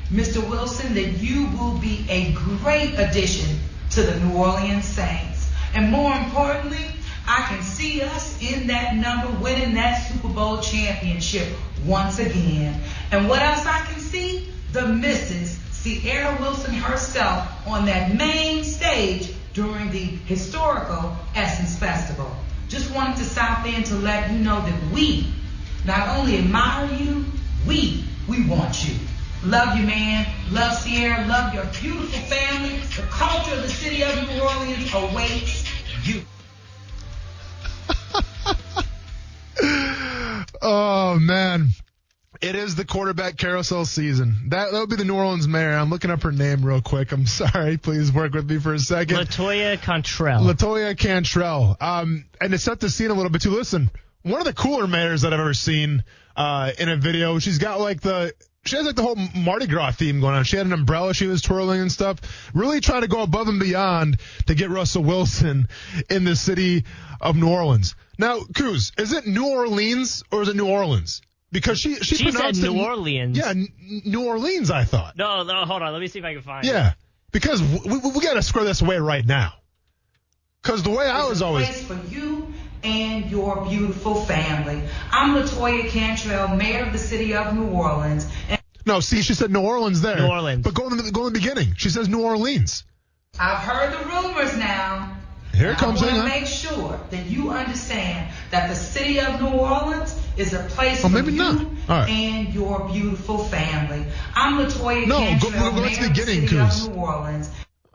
[0.09, 0.47] Mr.
[0.49, 3.59] Wilson, that you will be a great addition
[3.91, 5.51] to the New Orleans Saints.
[5.73, 6.85] And more importantly,
[7.27, 11.49] I can see us in that number winning that Super Bowl championship
[11.85, 12.79] once again.
[13.11, 14.47] And what else I can see?
[14.71, 15.57] The Mrs.
[15.81, 22.35] Sierra Wilson herself on that main stage during the historical Essence Festival.
[22.67, 25.31] Just wanted to stop in to let you know that we
[25.85, 27.25] not only admire you,
[27.65, 28.95] we, we want you.
[29.43, 30.25] Love you, man.
[30.51, 31.25] Love Sierra.
[31.27, 32.77] Love your beautiful family.
[32.95, 35.63] The culture of the city of New Orleans awaits
[36.03, 36.21] you.
[40.61, 41.69] Oh man.
[42.41, 44.35] It is the quarterback carousel season.
[44.49, 45.71] That that would be the New Orleans mayor.
[45.73, 47.11] I'm looking up her name real quick.
[47.11, 47.77] I'm sorry.
[47.77, 49.17] Please work with me for a second.
[49.17, 50.41] Latoya Contrell.
[50.41, 51.77] Latoya Cantrell.
[51.81, 53.89] Um, and to set the scene a little bit too, listen,
[54.21, 56.03] one of the cooler mayors that I've ever seen,
[56.35, 58.33] uh, in a video, she's got like the,
[58.65, 60.43] she has like the whole Mardi Gras theme going on.
[60.43, 62.19] She had an umbrella she was twirling and stuff.
[62.53, 65.67] Really trying to go above and beyond to get Russell Wilson
[66.09, 66.83] in the city
[67.19, 67.95] of New Orleans.
[68.19, 71.21] Now, Kuz, is it New Orleans or is it New Orleans?
[71.51, 73.37] Because she, she, She said pronounced it New Orleans.
[73.37, 73.53] Yeah,
[74.05, 75.17] New Orleans, I thought.
[75.17, 75.93] No, no, hold on.
[75.93, 76.69] Let me see if I can find it.
[76.69, 76.93] Yeah,
[77.31, 79.53] because we, we, we got to square this away right now.
[80.61, 84.81] Because the way I was It's a always, place for you and your beautiful family.
[85.11, 89.51] I'm Latoya Cantrell, mayor of the city of New Orleans, and no, see, she said
[89.51, 90.15] New Orleans there.
[90.17, 90.63] New Orleans.
[90.63, 91.73] But go in the, go in the beginning.
[91.75, 92.85] She says New Orleans.
[93.37, 95.17] I've heard the rumors now.
[95.53, 99.19] Here it And comes, I want to make sure that you understand that the city
[99.19, 101.61] of New Orleans is a place Oh, for maybe you not.
[101.61, 102.09] All right.
[102.09, 104.05] and your beautiful family.
[104.35, 106.85] I'm Latoya No, go- Cantrell, go- go to mayor the of the beginning, city Coos.
[106.87, 107.49] of New Orleans.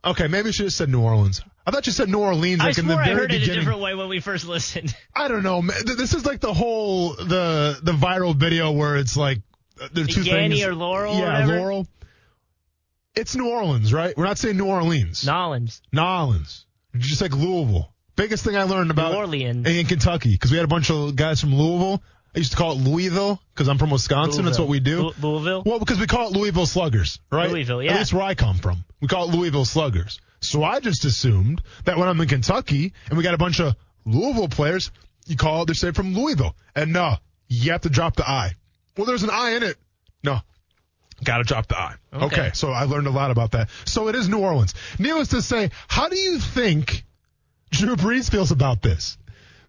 [0.04, 1.40] Okay, maybe she just said New Orleans.
[1.64, 3.36] I thought you said New Orleans I like in swore the I very heard it
[3.36, 3.60] a beginning.
[3.60, 4.94] different way when we first listened.
[5.14, 5.62] I don't know.
[5.62, 9.42] This is like the whole the the viral video where it's like
[9.80, 10.64] uh, there's two Yanny things.
[10.64, 11.58] or Laurel Yeah, whatever?
[11.60, 11.86] Laurel.
[13.14, 14.16] It's New Orleans, right?
[14.16, 15.24] We're not saying New Orleans.
[15.24, 15.82] Nolans.
[15.92, 16.64] Nolans.
[16.96, 17.92] Just like Louisville.
[18.16, 19.66] Biggest thing I learned about New Orleans.
[19.68, 22.02] in Kentucky because we had a bunch of guys from Louisville.
[22.34, 24.44] I used to call it Louisville because I'm from Wisconsin.
[24.46, 25.02] That's what we do.
[25.02, 25.62] Lou- Louisville?
[25.66, 27.50] Well, because we call it Louisville Sluggers, right?
[27.50, 27.92] Louisville, yeah.
[27.92, 28.84] At least where I come from.
[29.00, 30.18] We call it Louisville Sluggers.
[30.40, 33.76] So I just assumed that when I'm in Kentucky and we got a bunch of
[34.06, 34.90] Louisville players,
[35.26, 36.56] you call it, they're say from Louisville.
[36.74, 37.16] And no,
[37.48, 38.52] you have to drop the I.
[38.96, 39.76] Well, there's an I in it.
[40.24, 40.38] No.
[41.22, 41.94] Gotta drop the I.
[42.12, 42.24] Okay.
[42.24, 43.68] okay, so I learned a lot about that.
[43.84, 44.74] So it is New Orleans.
[44.98, 47.04] Needless to say, how do you think
[47.70, 49.16] Drew Brees feels about this?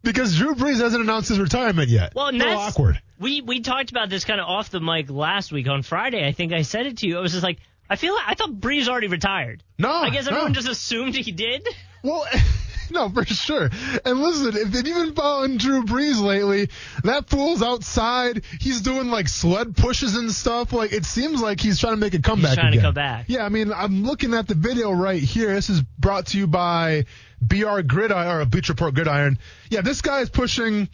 [0.04, 2.14] Because Drew Brees hasn't announced his retirement yet.
[2.16, 3.02] Well, and that's- awkward.
[3.20, 6.28] We we talked about this kind of off the mic last week on Friday.
[6.28, 7.18] I think I said it to you.
[7.18, 9.64] I was just like, I feel like I thought Brees already retired.
[9.78, 10.32] No, I guess no.
[10.32, 11.66] everyone just assumed he did.
[12.04, 12.26] Well,
[12.94, 13.70] no, for sure.
[14.06, 16.70] And listen, if they've even following Drew Brees lately,
[17.04, 18.44] that fool's outside.
[18.60, 20.72] He's doing like sled pushes and stuff.
[20.72, 22.56] Like it seems like he's trying to make a comeback.
[22.56, 23.26] trying to come back.
[23.28, 25.54] Yeah, I mean, I'm looking at the video right here.
[25.54, 27.06] This is brought to you by
[27.42, 29.38] BR Gridiron or Bleacher Report Gridiron.
[29.70, 30.88] Yeah, this guy is pushing.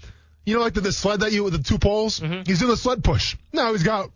[0.46, 2.20] You know, like the, the sled that you with the two poles.
[2.22, 2.42] Mm-hmm.
[2.46, 3.36] He's doing the sled push.
[3.54, 4.10] Now he's got.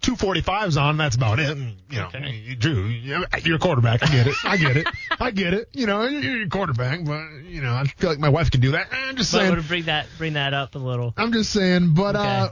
[0.00, 1.50] 245s on, that's about it.
[1.50, 2.42] And, you know, Okay.
[2.44, 3.24] you- Drew, you're
[3.56, 4.02] a quarterback.
[4.02, 4.34] I get it.
[4.44, 4.86] I get it.
[5.20, 5.68] I get it.
[5.72, 8.72] You know, you're a quarterback, but, you know, I feel like my wife can do
[8.72, 8.88] that.
[8.92, 9.54] I'm just But saying.
[9.54, 11.14] would bring that bring that up a little.
[11.16, 12.26] I'm just saying, but Okay.
[12.28, 12.48] uh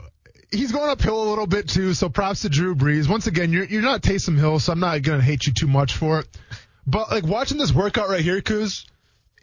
[0.52, 1.94] he's going uphill a little bit too.
[1.94, 3.08] So props to Drew Brees.
[3.08, 5.94] Once again, you're you're not Taysom Hill, so I'm not gonna hate you too much
[5.96, 6.28] for it.
[6.86, 8.84] But like watching this workout right here, Kuz,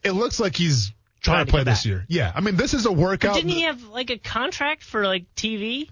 [0.04, 2.06] it looks like he's trying, Trying to to play this year.
[2.08, 3.36] Yeah, I mean this is a workout.
[3.36, 5.90] Didn't he have like a contract for like TV?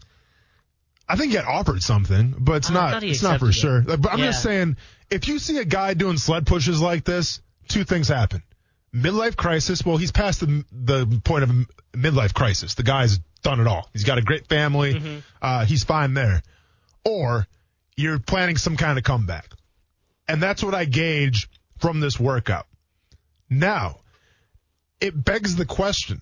[1.08, 3.98] I think he had offered something, but it's I not it's not for accepted sure.
[3.98, 4.78] But I'm just saying,
[5.10, 8.41] if you see a guy doing sled pushes like this, two things happen.
[8.94, 9.86] Midlife crisis.
[9.86, 11.65] Well, he's past the the point of a
[11.98, 12.76] midlife crisis.
[12.76, 13.89] The guy's done it all.
[13.94, 14.96] He's got a great family.
[14.96, 15.18] Mm-hmm.
[15.41, 16.41] Uh, he's fine there.
[17.04, 17.46] Or
[17.96, 19.50] you're planning some kind of comeback,
[20.28, 22.65] and that's what I gauge from this workout.
[23.48, 24.00] Now,
[25.00, 26.22] it begs the question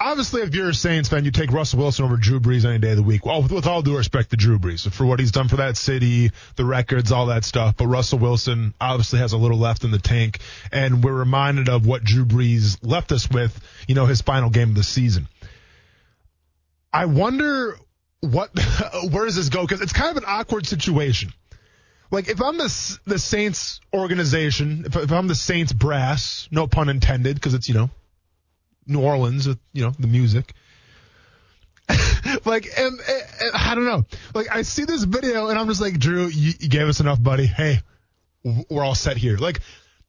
[0.00, 2.90] obviously, if you're a Saints fan, you take Russell Wilson over Drew Brees any day
[2.90, 3.24] of the week.
[3.24, 5.76] Well, with, with all due respect to Drew Brees for what he's done for that
[5.76, 7.76] city, the records, all that stuff.
[7.76, 10.40] But Russell Wilson obviously has a little left in the tank,
[10.72, 14.70] and we're reminded of what Drew Brees left us with, you know, his final game
[14.70, 15.28] of the season.
[16.92, 17.76] I wonder
[18.20, 18.50] what,
[19.10, 19.62] where does this go?
[19.62, 21.32] Because it's kind of an awkward situation.
[22.10, 26.88] Like if I'm the the Saints organization, if, if I'm the Saints brass, no pun
[26.88, 27.90] intended, because it's you know
[28.86, 30.52] New Orleans with you know the music.
[32.44, 34.04] like and, and- I don't know.
[34.34, 37.22] Like I see this video and I'm just like, Drew, you, you gave us enough,
[37.22, 37.46] buddy.
[37.46, 37.80] Hey,
[38.70, 39.36] we're all set here.
[39.36, 39.60] Like,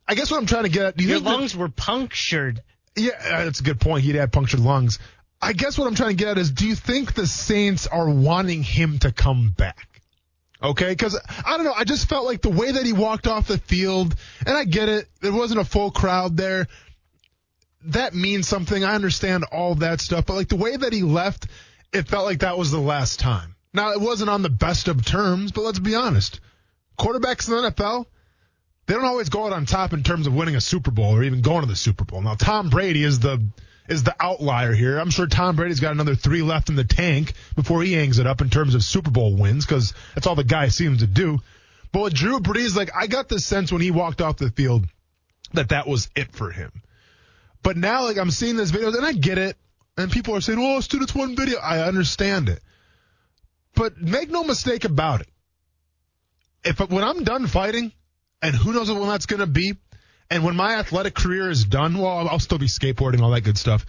[0.08, 0.98] I guess what I'm trying to get at.
[0.98, 2.62] Do you Your think that- lungs were punctured.
[2.96, 4.04] yeah, uh, that's a good point.
[4.04, 5.00] He'd had punctured lungs.
[5.42, 8.10] I guess what I'm trying to get at is, do you think the Saints are
[8.10, 9.88] wanting him to come back?
[10.64, 11.74] Okay, because I don't know.
[11.76, 14.88] I just felt like the way that he walked off the field, and I get
[14.88, 15.08] it.
[15.22, 16.68] There wasn't a full crowd there.
[17.88, 18.84] That means something.
[18.84, 21.48] I understand all that stuff, but like the way that he left,
[21.94, 23.56] it felt like that was the last time.
[23.74, 26.40] Now it wasn't on the best of terms, but let's be honest.
[26.98, 28.06] Quarterbacks in the NFL,
[28.86, 31.24] they don't always go out on top in terms of winning a Super Bowl or
[31.24, 32.22] even going to the Super Bowl.
[32.22, 33.42] Now Tom Brady is the
[33.88, 34.98] is the outlier here.
[34.98, 38.26] I'm sure Tom Brady's got another three left in the tank before he hangs it
[38.26, 41.40] up in terms of Super Bowl wins because that's all the guy seems to do.
[41.92, 44.86] But with Drew Brees, like I got the sense when he walked off the field
[45.54, 46.72] that that was it for him.
[47.66, 49.58] But now, like I'm seeing this video, and I get it,
[49.98, 52.62] and people are saying, "Oh, students one video." I understand it,
[53.74, 55.30] but make no mistake about it.
[56.64, 57.92] If when I'm done fighting,
[58.40, 59.74] and who knows when that's going to be,
[60.30, 63.58] and when my athletic career is done, well, I'll still be skateboarding, all that good
[63.58, 63.84] stuff.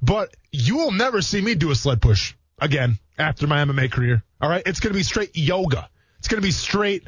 [0.00, 4.24] But you will never see me do a sled push again after my MMA career.
[4.40, 5.90] All right, it's going to be straight yoga.
[6.18, 7.06] It's going to be straight.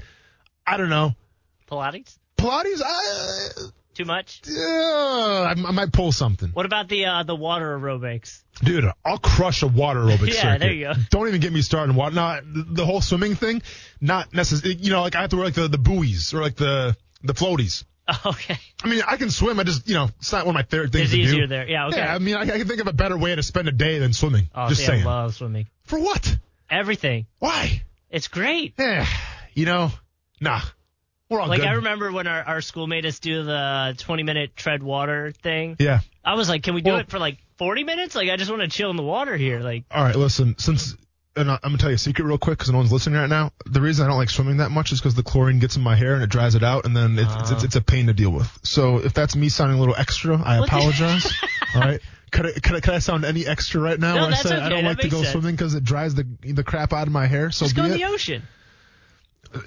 [0.66, 1.14] I don't know.
[1.66, 2.18] Pilates?
[2.36, 4.42] Pilates, I, Too much?
[4.46, 6.50] yeah, I, I might pull something.
[6.50, 8.42] What about the uh, the water aerobics?
[8.62, 10.60] Dude, I'll crush a water aerobics Yeah, circuit.
[10.60, 10.92] there you go.
[11.10, 12.14] Don't even get me started on water.
[12.14, 13.62] No, the, whole swimming thing,
[14.00, 14.78] not necessarily.
[14.80, 17.34] You know, like I have to wear like the, the buoys or like the the
[17.34, 17.84] floaties.
[18.26, 18.58] Okay.
[18.82, 19.60] I mean, I can swim.
[19.60, 21.22] I just, you know, it's not one of my favorite things It's to do.
[21.22, 21.68] easier there.
[21.68, 21.98] Yeah, okay.
[21.98, 24.00] Yeah, I mean, I, I can think of a better way to spend a day
[24.00, 24.50] than swimming.
[24.52, 25.02] Oh, just see, saying.
[25.02, 25.68] I love swimming.
[25.84, 26.36] For what?
[26.68, 27.26] Everything.
[27.38, 27.82] Why?
[28.10, 28.74] It's great.
[28.78, 29.06] Eh,
[29.54, 29.92] you know,
[30.40, 30.60] nah.
[31.30, 31.68] We're all Like good.
[31.68, 35.76] I remember when our, our school made us do the 20 minute tread water thing.
[35.78, 36.00] Yeah.
[36.24, 38.14] I was like, can we do Well- it for like 40 minutes?
[38.16, 39.60] Like I just want to chill in the water here.
[39.60, 40.56] Like All right, listen.
[40.58, 40.96] Since
[41.36, 43.28] and I- I'm gonna tell you a secret real quick because no one's listening right
[43.28, 43.52] now.
[43.64, 45.94] The reason I don't like swimming that much is because the chlorine gets in my
[45.94, 48.12] hair and it dries it out, and then it's, it's, it's, it's a pain to
[48.12, 48.50] deal with.
[48.64, 51.32] So if that's me sounding a little extra, I What apologize.
[51.76, 52.00] All right.
[52.32, 54.54] Could I, could, I, could I sound any extra right now No, when I say
[54.56, 54.64] okay.
[54.64, 55.32] I don't That like to go sense.
[55.32, 57.50] swimming because it dries the the crap out of my hair?
[57.52, 57.98] So just be go in it.
[57.98, 58.42] the ocean.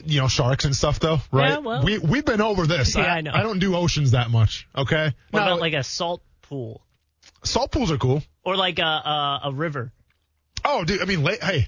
[0.06, 1.52] You know, sharks and stuff though, right?
[1.52, 1.84] Yeah, well.
[1.84, 2.96] we we've been over this.
[3.04, 3.32] Yeah, I know.
[3.34, 4.68] I don't do oceans that much.
[4.76, 5.14] Okay.
[5.32, 6.82] What about like a salt pool
[7.44, 8.24] salt pools are cool.
[8.44, 9.92] or like a a, a river?
[10.66, 11.02] Oh, dude.
[11.02, 11.68] I mean, la- hey,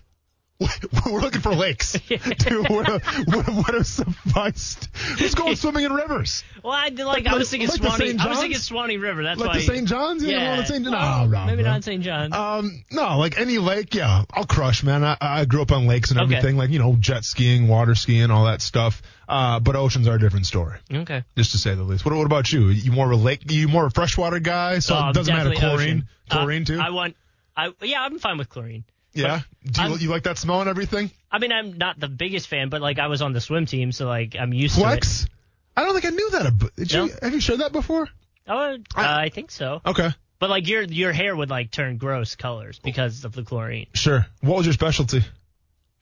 [1.06, 2.70] we're looking for lakes, dude.
[2.70, 4.88] What a, what a, what a sufficed.
[5.20, 6.44] Who's going swimming in rivers?
[6.64, 8.18] Well, I did Like- like, I was thinking like Swanee.
[8.18, 8.58] I was thinking?
[8.60, 9.24] Swanee River.
[9.24, 9.56] That's Like why.
[9.58, 9.86] the St.
[9.88, 10.24] John's?
[10.24, 10.56] Yeah.
[10.56, 10.84] know, the St.
[10.86, 11.72] John- Well, no, Rob, maybe bro.
[11.74, 12.02] not St.
[12.02, 12.34] John's.
[12.34, 15.04] Um, no, like any lake, yeah, I'll crush, man.
[15.04, 16.36] I, I grew up on lakes and Okay.
[16.36, 19.02] everything, like you know, jet skiing, water skiing, all that stuff.
[19.28, 21.24] Uh, but oceans are a different story, okay.
[21.36, 22.06] just to say the least.
[22.06, 22.68] What, what about you?
[22.68, 23.52] You more of a lake?
[23.52, 24.80] You more of a freshwater guy?
[24.80, 26.10] So Um, it doesn't matter chlorine, ocean.
[26.30, 26.80] chlorine Uh, too.
[26.80, 27.16] I want.
[27.58, 28.84] I yeah, I'm fine with chlorine.
[29.16, 29.42] Yeah.
[29.66, 31.10] Do you, you like that smell and everything?
[31.32, 33.92] I mean, I'm not the biggest fan, but like I was on the swim team,
[33.92, 34.84] so like I'm used to it.
[34.84, 35.28] Flex?
[35.76, 36.72] I don't think I knew that.
[36.78, 37.08] Did you?
[37.08, 37.14] No.
[37.22, 38.08] Have you shared that before?
[38.48, 39.82] Oh, uh, I think so.
[39.86, 43.88] Okay, But like your your hair would like turn gross colors because of the chlorine.
[43.94, 44.26] sure.
[44.42, 45.24] What was your specialty?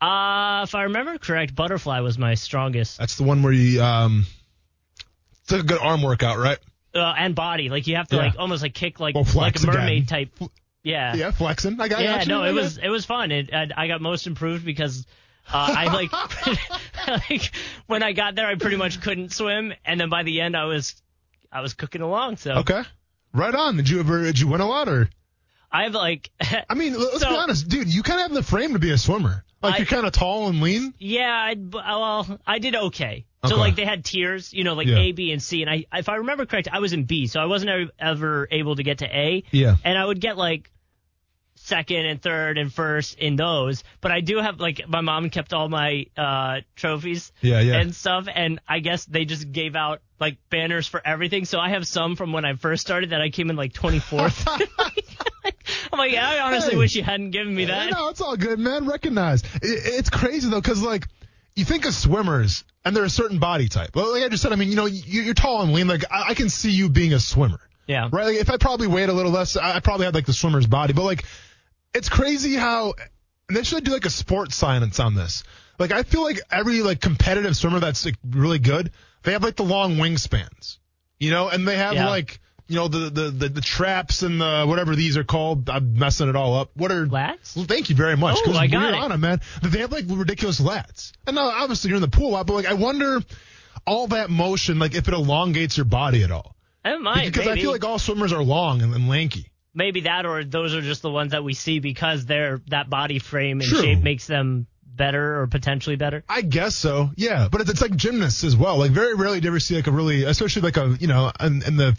[0.02, 2.98] Uh if I remember correct, butterfly was my strongest.
[2.98, 4.26] That's the one where you um,
[5.44, 6.60] it's like a good arm workout, right?
[6.94, 8.24] Uh, and body, like you have to Yeah.
[8.24, 10.28] like almost like kick like Well, like a mermaid again.
[10.40, 10.52] type.
[10.84, 11.16] Yeah.
[11.16, 11.80] Yeah, flexing.
[11.80, 12.02] I got.
[12.02, 12.34] Yeah, got you.
[12.34, 13.32] no, it was it was fun.
[13.32, 15.06] It, I, I got most improved because
[15.52, 16.12] uh, I like,
[17.30, 17.52] like
[17.88, 20.66] when I got there, I pretty much couldn't swim, and then by the end, I
[20.66, 21.02] was
[21.52, 22.38] I was cooking along.
[22.38, 22.82] So Okay.
[23.34, 23.78] Right on.
[23.78, 24.24] Did you ever?
[24.24, 25.10] Did you win a lot or?
[25.72, 26.30] I have like,
[26.70, 27.92] I mean, let's So- be honest, dude.
[27.92, 29.44] You kind of have the frame to be a swimmer.
[29.62, 30.94] Like I- you're kind of tall and lean.
[31.00, 33.26] yeah, I well, I did okay.
[33.46, 33.60] So Okay.
[33.60, 34.98] like they had tiers, you know, like Yeah.
[35.00, 37.42] A, B, and C, and I, if I remember correct, I was in B, so
[37.42, 39.44] I wasn't ever, ever able to get to A.
[39.52, 39.76] Yeah.
[39.84, 40.70] and I would get like
[41.64, 43.84] second and third and first in those.
[44.02, 47.76] But I do have like my mom kept all my uh trophies Yeah, yeah.
[47.80, 51.46] and stuff, and I guess they just gave out like banners for everything.
[51.46, 54.46] So I have some from when I first started that I came in like 24th.
[55.92, 56.78] I'm like, yeah, I honestly Hey.
[56.78, 57.92] wish you hadn't given me that.
[57.92, 58.88] No, it's all good, man.
[58.88, 59.42] Recognize.
[59.56, 61.08] It, it's crazy though, because like
[61.56, 63.96] you think of swimmers and they're a certain body type.
[63.96, 65.88] Well, like I just said, I mean, you know, you, you're tall and lean.
[65.88, 67.60] Like I, I can see you being a swimmer.
[67.88, 68.08] Yeah.
[68.12, 68.26] Right.
[68.28, 70.68] Like if I probably weighed a little less, I, I probably had like the swimmer's
[70.68, 70.94] body.
[70.94, 71.26] But like,
[71.94, 72.94] it's crazy how
[73.50, 75.44] they should do like a sports science on this.
[75.80, 78.92] Like I feel like every like competitive swimmer that's like really good,
[79.24, 80.78] they have like the long wingspans,
[81.20, 82.10] you know, and they have Yeah.
[82.10, 85.70] like you know the, the the the traps and the whatever these are called.
[85.70, 86.72] I'm messing it all up.
[86.76, 87.56] What are Lats?
[87.56, 88.38] Well, thank you very much.
[88.46, 89.18] Oh, I got it.
[89.18, 89.42] man.
[89.62, 91.12] They have like ridiculous lats.
[91.28, 93.20] And now obviously you're in the pool a lot, but like I wonder
[93.86, 96.56] all that motion, like if it elongates your body at all.
[96.86, 97.26] Oh, it might.
[97.26, 99.50] Because I feel like all swimmers are long and, and lanky.
[99.74, 103.20] Maybe that, or those are just the ones that we see because their that body
[103.20, 103.82] frame and True.
[103.82, 106.24] shape makes them better or potentially better.
[106.30, 107.10] I guess so.
[107.16, 108.78] Yeah, but it's, it's like gymnasts as well.
[108.78, 111.32] Like very rarely do you ever see like a really, especially like a you know,
[111.40, 111.98] in, in the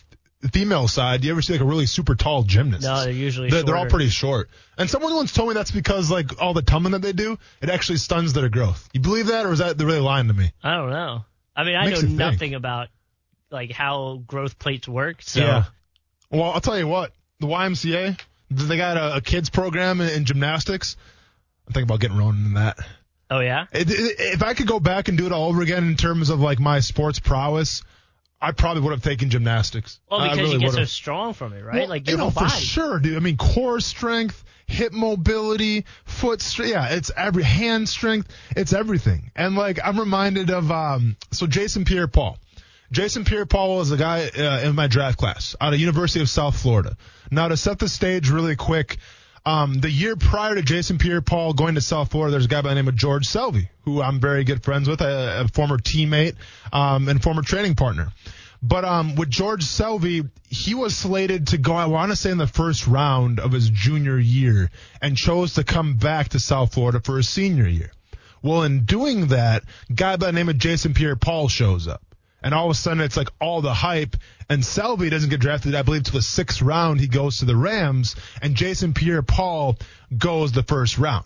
[0.52, 2.84] female side, do you ever see like a really super tall gymnast?
[2.84, 4.50] No, they're usually They're, they're all pretty short.
[4.76, 7.70] And someone once told me that's because like all the tumbling that they do, it
[7.70, 8.88] actually stuns their growth.
[8.92, 10.52] You believe that, or is that they're really lying to me?
[10.62, 11.24] I don't know.
[11.56, 12.12] I mean, I know you think.
[12.12, 12.88] nothing about
[13.50, 15.22] like how growth plates work.
[15.22, 15.64] So Yeah.
[16.30, 17.12] Well, I'll tell you what.
[17.40, 18.18] The YMCA,
[18.50, 20.96] they got a, a kids program in, in gymnastics.
[21.66, 22.78] I'm thinking about getting Ronan in that.
[23.30, 25.84] oh yeah, It- it- If I could go back and do it all over again
[25.88, 27.82] in terms of like my sports prowess,
[28.40, 30.00] I probably would have taken gymnastics.
[30.10, 30.90] well because really you get so would've.
[30.90, 31.74] strong from it, right?
[31.76, 33.16] Well, like you know, whole for sure, dude.
[33.16, 36.70] I mean, core strength, hip mobility, foot strength.
[36.72, 38.28] Yeah, it's every hand strength.
[38.54, 39.30] It's everything.
[39.34, 42.36] And like, I'm reminded of um, so Jason Pierre-Paul.
[42.94, 46.56] Jason Pierre-Paul is a guy uh, in my draft class out of University of South
[46.56, 46.96] Florida.
[47.28, 48.98] Now to set the stage really quick,
[49.44, 52.68] um, the year prior to Jason Pierre-Paul going to South Florida, there's a guy by
[52.68, 56.36] the name of George Selvie, who I'm very good friends with, a, a former teammate
[56.72, 58.10] um, and former training partner.
[58.62, 62.38] But um, with George Selvie, he was slated to go, I want to say, in
[62.38, 64.70] the first round of his junior year
[65.02, 67.90] and chose to come back to South Florida for his senior year.
[68.40, 72.00] Well, in doing that, guy by the name of Jason Pierre Paul shows up.
[72.44, 74.16] And all of a sudden, it's like all the hype.
[74.50, 77.00] And Selvie doesn't get drafted, I believe, to the sixth round.
[77.00, 79.78] He goes to the Rams, and Jason Pierre Paul
[80.16, 81.24] goes the first round.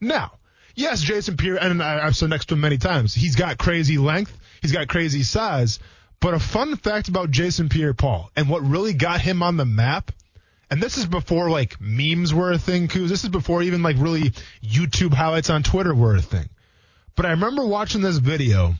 [0.00, 0.32] Now,
[0.74, 3.96] yes, Jason Pierre, and I, I've said next to him many times, he's got crazy
[3.96, 5.78] length, he's got crazy size.
[6.18, 9.64] But a fun fact about Jason Pierre Paul and what really got him on the
[9.64, 10.10] map,
[10.68, 13.08] and this is before like memes were a thing, Coos.
[13.08, 14.32] This is before even like really
[14.64, 16.48] YouTube highlights on Twitter were a thing.
[17.14, 18.74] But I remember watching this video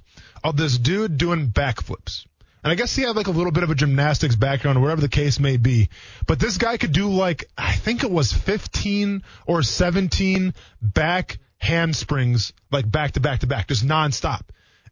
[0.51, 2.27] of this dude doing backflips.
[2.63, 5.01] And I guess he had like a little bit of a gymnastics background or whatever
[5.01, 5.89] the case may be.
[6.27, 12.53] But this guy could do like, I think it was 15 or 17 back handsprings,
[12.71, 14.43] like back to back to back, just nonstop.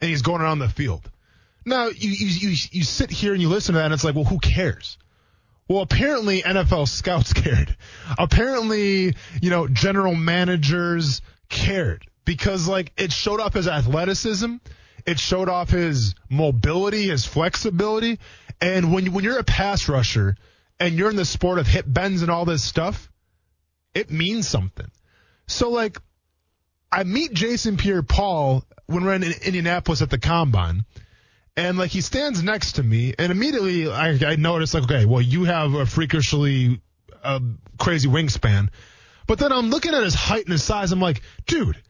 [0.00, 1.10] And he's going around the field.
[1.64, 4.14] Now, you, you, you, you sit here and you listen to that and it's like,
[4.14, 4.98] well, who cares?
[5.66, 7.76] Well, apparently NFL scouts cared.
[8.18, 14.56] Apparently, you know, general managers cared because like it showed up his athleticism.
[15.06, 18.18] It showed off his mobility, his flexibility.
[18.60, 20.36] And when, you- when you're a pass rusher
[20.80, 23.10] and you're in the sport of hip bends and all this stuff,
[23.94, 24.90] it means something.
[25.46, 25.98] So like,
[26.90, 30.84] I meet Jason Pierre Paul when we're in Indianapolis at the combine.
[31.56, 35.20] And like he stands next to me, and immediately I, I notice like, okay, well
[35.22, 36.80] you have a freakishly
[37.22, 37.38] uh,
[37.78, 38.70] crazy wingspan,
[39.28, 40.90] but then I'm looking at his height and his size.
[40.90, 41.80] I'm like, dude,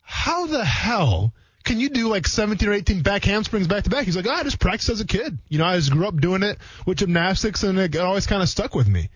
[0.00, 4.04] how the hell can you do like 17 or 18 back handsprings back to back?
[4.04, 5.38] He's like, "Ah, I just practiced as a kid.
[5.48, 8.48] You know, I just grew up doing it with gymnastics, and it always kind of
[8.48, 9.10] stuck with me.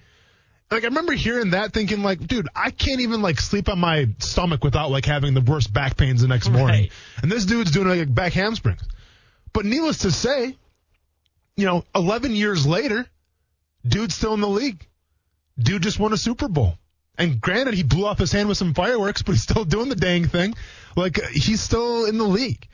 [0.71, 4.09] Like I remember hearing that, thinking like, dude, I can't even like sleep on my
[4.19, 6.83] stomach without like having the worst back pains the next morning.
[6.83, 6.93] Right.
[7.23, 8.83] And this dude's doing like back handsprings.
[9.53, 10.57] But needless to say,
[11.57, 13.07] you know, 11 years later,
[13.87, 14.87] dude's still in the league.
[15.59, 16.77] Dude just won a Super Bowl.
[17.19, 19.97] And granted, he blew off his hand with some fireworks, but he's still doing the
[19.97, 20.55] dang thing.
[20.97, 22.69] Like, he's still in the league.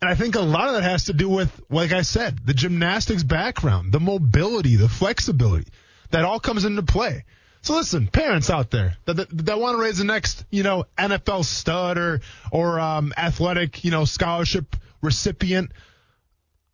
[0.00, 2.54] And I think a lot of that has to do with, like I said, the
[2.54, 5.68] gymnastics background, the mobility, the flexibility.
[6.10, 7.24] That all comes into play.
[7.60, 10.84] So listen, parents out there that, that, that want to raise the next, you know,
[10.96, 12.20] NFL stud or,
[12.52, 15.72] or, um, athletic, you know, scholarship recipient,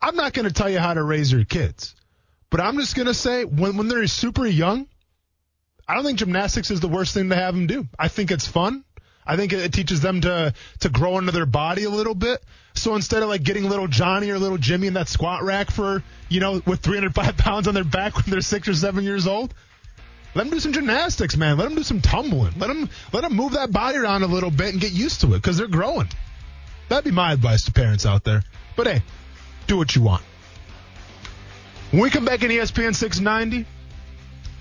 [0.01, 1.95] I'm not going to tell you how to raise your kids.
[2.49, 4.87] But I'm just going to say when, when they're super young,
[5.87, 7.87] I don't think gymnastics is the worst thing to have them do.
[7.97, 8.83] I think it's fun.
[9.27, 12.43] I think it, teaches them to to grow into their body a little bit.
[12.75, 16.03] So instead of like getting little Johnny or little Jimmy in that squat rack for
[16.29, 19.53] you know with 305 pounds on their back when they're six or seven years old,
[20.35, 21.57] let them do some gymnastics, man.
[21.57, 22.53] Let them do some tumbling.
[22.57, 25.27] Let them let them move that body around a little bit and get used to
[25.33, 26.09] it because they're growing.
[26.89, 28.43] That'd be my advice to parents out there.
[28.75, 29.03] But hey,
[29.65, 30.23] do what you want.
[31.91, 33.65] When we come back in ESPN 690,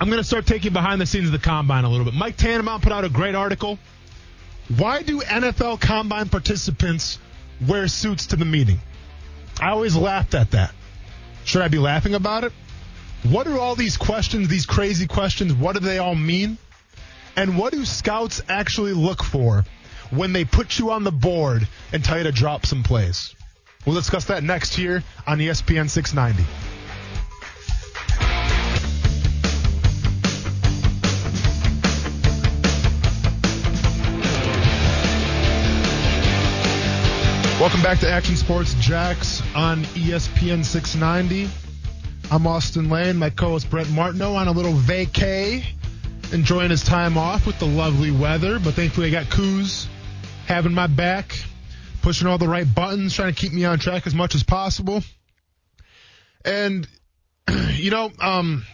[0.00, 2.14] I'm going to start taking behind the scenes of the combine a little bit.
[2.14, 3.78] Mike Tannenbaum put out a great article.
[4.76, 7.18] Why do NFL combine participants
[7.66, 8.80] wear suits to the meeting?
[9.60, 10.74] I always laughed at that.
[11.44, 12.52] Should I be laughing about it?
[13.22, 15.54] What are all these questions, these crazy questions?
[15.54, 16.58] What do they all mean?
[17.36, 19.64] And what do scouts actually look for
[20.10, 23.34] when they put you on the board and tell you to drop some plays?
[23.86, 26.73] We'll discuss that next here on ESPN 690.
[37.74, 41.50] Welcome back to Action Sports Jax on ESPN 690.
[42.30, 45.64] I'm Austin Lane, my co-host Brent Martineau on a little vacay,
[46.32, 48.60] enjoying his time off with the lovely weather.
[48.60, 49.88] But thankfully, I got Coos
[50.46, 51.36] having my back,
[52.00, 55.02] pushing all the right buttons, trying to keep me on track as much as possible.
[56.44, 56.86] And
[57.72, 58.64] you know, um,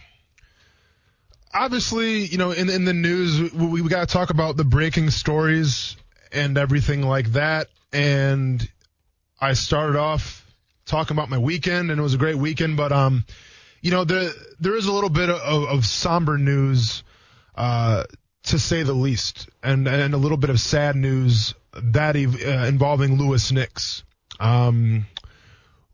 [1.55, 5.09] obviously, you know, in in the news, we, we got to talk about the breaking
[5.09, 5.97] stories
[6.33, 7.69] and everything like that.
[7.95, 8.69] And
[9.41, 10.45] I started off
[10.85, 12.77] talking about my weekend, and it was a great weekend.
[12.77, 13.25] But um,
[13.81, 17.03] you know, there there is a little bit of, of somber news,
[17.55, 18.05] uh,
[18.45, 22.67] to say the least, and and a little bit of sad news that ev- uh,
[22.67, 24.03] involving Louis Nix,
[24.39, 25.07] um,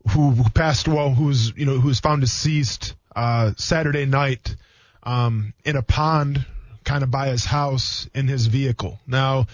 [0.09, 4.55] who, who passed well, who's you know who's found deceased uh, Saturday night
[5.03, 6.45] um, in a pond,
[6.83, 8.99] kind of by his house in his vehicle.
[9.07, 9.47] Now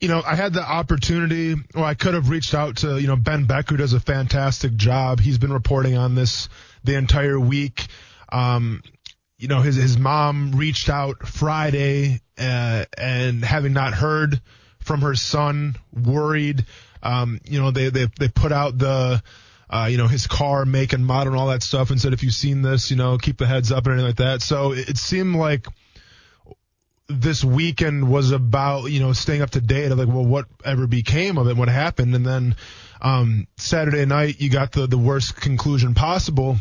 [0.00, 3.16] you know, I had the opportunity, or I could have reached out to, you know,
[3.16, 5.20] Ben Beck, who does a fantastic job.
[5.20, 6.48] He's been reporting on this
[6.84, 7.86] the entire week.
[8.30, 8.82] Um,
[9.38, 14.40] you know, his, his mom reached out Friday, uh, and having not heard
[14.80, 16.66] from her son, worried,
[17.02, 19.22] um, you know, they, they, they put out the,
[19.70, 22.22] uh, you know, his car, make and model and all that stuff and said, if
[22.22, 24.42] you've seen this, you know, keep the heads up and anything like that.
[24.42, 25.66] So it, it seemed like,
[27.08, 31.38] this weekend was about you know staying up to date of like well whatever became
[31.38, 32.14] of it what happened.
[32.14, 32.56] And then
[33.00, 36.56] um saturday night you got the the worst conclusion possible.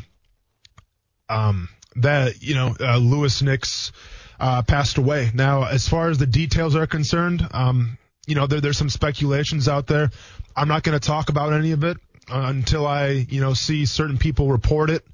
[1.30, 3.92] Um that you know uh, louis nix
[4.40, 5.32] uh passed away.
[5.34, 9.68] Now as far as the details are concerned um you know there, there's some speculations
[9.68, 10.12] out there.
[10.56, 11.98] I'm not going to talk about any of it
[12.32, 15.06] uh, until i you know see certain people report it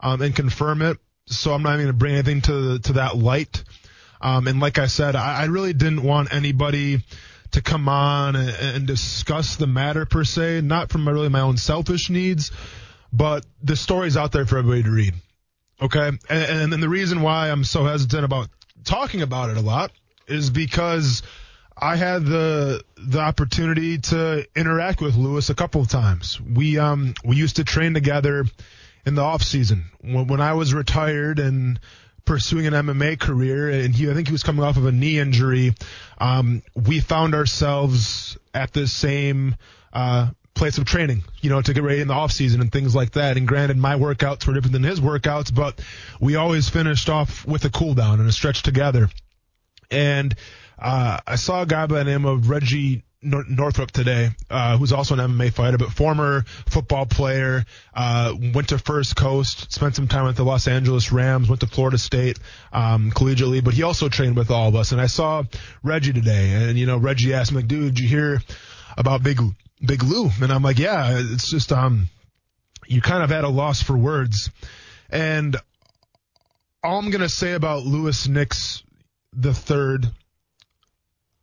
[0.00, 0.98] um and confirm it.
[1.26, 3.64] So i'm not even going to bring anything to to that light
[4.24, 7.02] um, and like I said, I, I really didn't want anybody
[7.50, 11.58] to come on and, and discuss the matter per se, not from really my own
[11.58, 12.50] selfish needs,
[13.12, 15.14] but the story's out there for everybody to read.
[15.82, 16.08] Okay.
[16.08, 18.48] And, and, and the reason why I'm so hesitant about
[18.82, 19.92] talking about it a lot
[20.26, 21.22] is because
[21.76, 26.40] I had the the opportunity to interact with Louis a couple of times.
[26.40, 28.46] We um we used to train together
[29.04, 31.78] in the off season when, when I was retired and
[32.24, 35.18] pursuing an MMA career, and he I think he was coming off of a knee
[35.18, 35.74] injury.
[36.18, 39.56] Um, we found ourselves at the same
[39.92, 42.94] uh, place of training, you know, to get ready in the off season and things
[42.94, 43.36] like that.
[43.36, 45.80] And granted, my workouts were different than his workouts, but
[46.20, 49.10] we always finished off with a cool down and a stretch together.
[49.90, 50.34] And
[50.78, 54.92] uh, I saw a guy by the name of Reggie Nor- Northrup today, uh, who's
[54.92, 57.64] also an MMA fighter, but former football player,
[57.94, 61.66] uh, went to First Coast, spent some time with the Los Angeles Rams, went to
[61.66, 62.38] Florida State,
[62.72, 64.92] um, collegiately, but he also trained with all of us.
[64.92, 65.44] And I saw
[65.82, 68.42] Reggie today, and you know, Reggie asked me, like, dude, did you hear
[68.96, 69.40] about Big,
[69.84, 70.30] Big Lou?
[70.42, 72.08] And I'm like, yeah, it's just, um,
[72.86, 74.50] you kind of had a loss for words.
[75.10, 75.56] And
[76.82, 78.82] all I'm going to say about Louis Nix
[79.36, 80.06] the third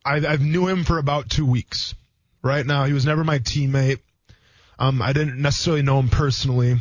[0.04, 1.94] I, I've knew him for about two weeks.
[2.42, 4.00] Right now, he was never my teammate.
[4.78, 6.80] Um, I didn't necessarily know him personally,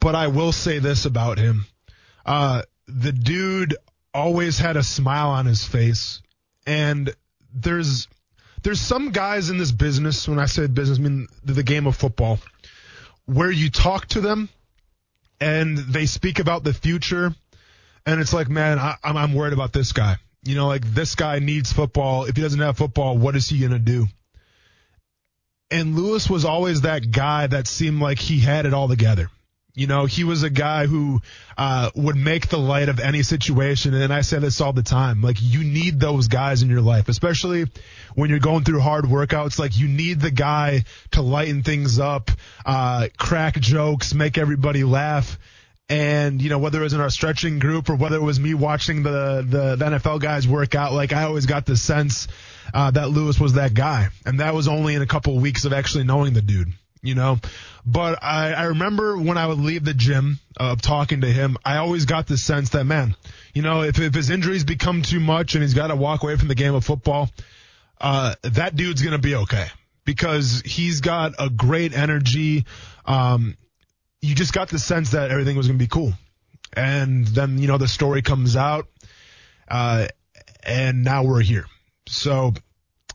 [0.00, 1.66] but I will say this about him:
[2.26, 3.76] uh, the dude
[4.12, 6.22] always had a smile on his face,
[6.66, 7.14] and
[7.54, 8.08] there's
[8.62, 10.26] there's some guys in this business.
[10.28, 12.40] When I say business, I mean the, game of football,
[13.26, 14.48] where you talk to them,
[15.40, 17.32] and they speak about the future,
[18.06, 20.16] and it's like, man, I, I'm worried about this guy.
[20.48, 22.24] You know, like this guy needs football.
[22.24, 24.06] If he doesn't have football, what is he going to do?
[25.70, 29.30] And Louis was always that guy that seemed like he had it all together.
[29.74, 31.20] You know, he was a guy who
[31.58, 33.92] uh, would make the light of any situation.
[33.92, 35.20] And I say this all the time.
[35.20, 37.66] Like, you need those guys in your life, especially
[38.14, 39.58] when you're going through hard workouts.
[39.58, 42.30] Like, you need the guy to lighten things up,
[42.64, 45.38] uh, crack jokes, make everybody laugh.
[45.88, 48.52] And, you know, whether it was in our stretching group or whether it was me
[48.52, 52.28] watching the, the, the NFL guys work out, like I always got the sense,
[52.74, 54.08] uh, that Louis was that guy.
[54.26, 56.68] And that was only in a couple of weeks of actually knowing the dude,
[57.00, 57.38] you know.
[57.86, 61.56] But I, I remember when I would leave the gym uh, of talking to him,
[61.64, 63.16] I always got the sense that, man,
[63.54, 66.36] you know, if, if his injuries become too much and he's got to walk away
[66.36, 67.30] from the game of football,
[67.98, 69.68] uh, that dude's to be okay
[70.04, 72.66] because he's got a great energy.
[73.04, 73.56] Um,
[74.20, 76.12] you just got the sense that everything was going to be cool.
[76.72, 78.88] And then, you know, the story comes out,
[79.68, 80.08] uh,
[80.62, 81.66] and now we're here.
[82.08, 82.54] So,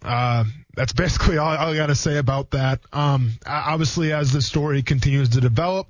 [0.01, 0.45] uh,
[0.75, 2.79] that's basically all, all I got to say about that.
[2.91, 5.87] Um, obviously, as the story continues to develop,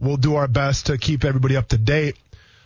[0.00, 2.16] we'll do our best to keep everybody up to date.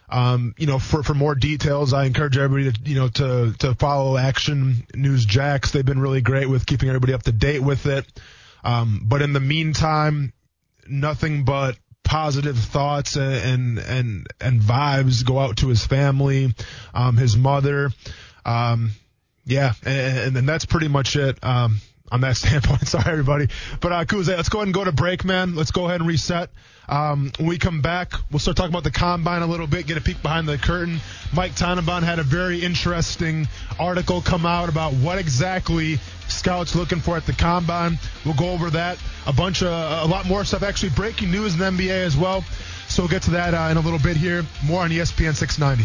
[0.08, 3.74] Um, you know, for, for more details, I encourage everybody to, you know, to, to
[3.74, 5.70] follow Action News Jax.
[5.70, 8.06] They've been really great with keeping everybody up to date with it.
[8.62, 10.32] Um, but in the meantime,
[10.86, 16.54] nothing but positive thoughts and and and vibes go out to his family,
[16.94, 17.90] um, his mother.
[18.44, 18.90] Um,
[19.44, 21.42] yeah, and, and then that's pretty much it.
[21.42, 21.80] Um,
[22.12, 22.86] on that standpoint.
[22.86, 23.48] Sorry, everybody.
[23.80, 25.56] But uh, Kuze, let's go ahead and go to break, man.
[25.56, 26.50] Let's go ahead and reset.
[26.88, 29.96] Um, when we come back, we'll start talking about the combine a little bit, get
[29.96, 31.00] a peek behind the curtain.
[31.32, 33.48] Mike Tannenbaum had a very interesting
[33.78, 35.98] article come out about what exactly
[36.28, 37.98] scouts looking for at the combine.
[38.24, 38.98] We'll go over that.
[39.26, 40.62] A bunch of, a lot more stuff.
[40.62, 42.44] Actually, breaking news in the NBA as well.
[42.88, 44.44] So we'll get to that uh, in a little bit here.
[44.66, 45.84] More on ESPN 690.